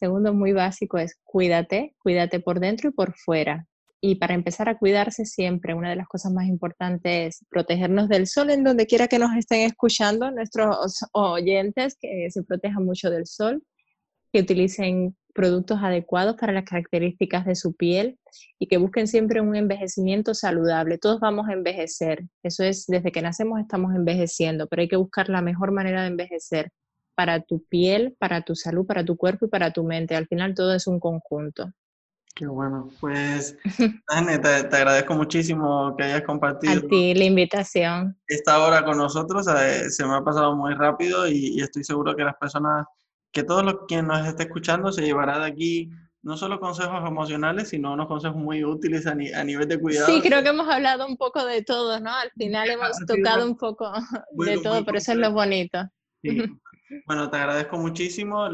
[0.01, 3.66] Segundo, muy básico, es cuídate, cuídate por dentro y por fuera.
[4.01, 8.27] Y para empezar a cuidarse siempre, una de las cosas más importantes es protegernos del
[8.27, 13.27] sol en donde quiera que nos estén escuchando, nuestros oyentes, que se protejan mucho del
[13.27, 13.62] sol,
[14.33, 18.18] que utilicen productos adecuados para las características de su piel
[18.59, 20.99] y que busquen siempre un envejecimiento saludable.
[20.99, 25.28] Todos vamos a envejecer, eso es, desde que nacemos estamos envejeciendo, pero hay que buscar
[25.28, 26.70] la mejor manera de envejecer
[27.14, 30.16] para tu piel, para tu salud, para tu cuerpo y para tu mente.
[30.16, 31.70] Al final todo es un conjunto.
[32.35, 33.57] Qué bueno, pues
[34.09, 36.87] Anne, te, agradezco muchísimo que hayas compartido.
[36.87, 38.16] A ti la invitación.
[38.26, 42.24] Esta hora con nosotros eh, se me ha pasado muy rápido y, estoy seguro que
[42.24, 42.87] las personas,
[43.33, 45.91] que todos los quienes nos esté escuchando se llevará de aquí
[46.22, 50.07] no solo consejos emocionales, sino unos consejos muy útiles a, nivel de cuidado.
[50.07, 52.14] Sí, creo que hemos hablado un poco de todo, ¿no?
[52.14, 53.91] Al final hemos tocado un poco
[54.33, 55.78] de todo, pero eso es lo bonito.
[56.22, 56.43] Sí.
[57.07, 58.49] Bueno, te agradezco muchísimo.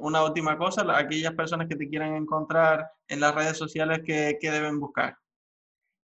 [0.00, 4.78] una última cosa, aquellas personas que te quieran encontrar en las redes sociales, ¿qué, deben
[4.78, 5.16] buscar?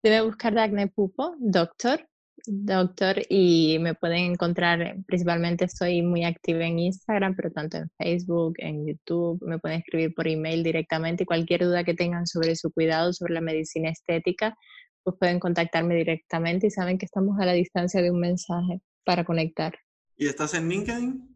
[0.03, 2.07] Deben buscar Dagne Pupo, doctor,
[2.47, 8.55] doctor, y me pueden encontrar, principalmente estoy muy activa en Instagram, pero tanto en Facebook,
[8.57, 12.71] en YouTube, me pueden escribir por email directamente y cualquier duda que tengan sobre su
[12.71, 14.55] cuidado, sobre la medicina estética,
[15.03, 19.23] pues pueden contactarme directamente y saben que estamos a la distancia de un mensaje para
[19.23, 19.75] conectar.
[20.17, 21.35] ¿Y estás en LinkedIn?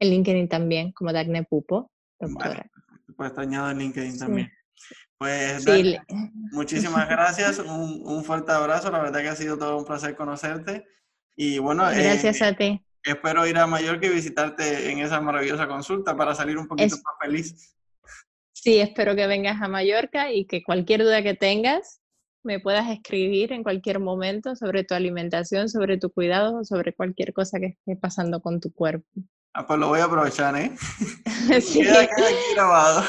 [0.00, 1.90] En LinkedIn también, como Dagne Pupo,
[2.20, 2.70] doctora.
[3.16, 4.50] pues te añado en LinkedIn también.
[5.18, 5.66] Pues
[6.52, 10.86] muchísimas gracias, un, un, fuerte abrazo, la verdad que ha sido todo un placer conocerte.
[11.36, 12.80] Y bueno, eh, gracias a ti.
[13.04, 17.14] Espero ir a Mallorca y visitarte en esa maravillosa consulta para salir un poquito más
[17.20, 17.74] feliz.
[18.52, 22.00] Sí, espero que vengas a Mallorca y que cualquier duda que tengas
[22.44, 27.58] me puedas escribir en cualquier momento sobre tu alimentación, sobre tu cuidado, sobre cualquier cosa
[27.58, 29.06] que esté pasando con tu cuerpo.
[29.54, 30.72] Ah, pues lo voy a aprovechar, ¿eh?
[31.60, 31.82] sí.
[31.82, 33.04] queda, queda grabado.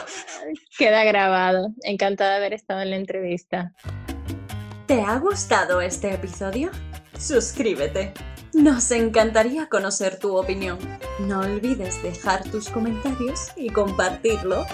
[0.77, 1.67] Queda grabado.
[1.83, 3.73] Encantada de haber estado en la entrevista.
[4.87, 6.71] ¿Te ha gustado este episodio?
[7.17, 8.13] Suscríbete.
[8.53, 10.79] Nos encantaría conocer tu opinión.
[11.19, 14.65] No olvides dejar tus comentarios y compartirlo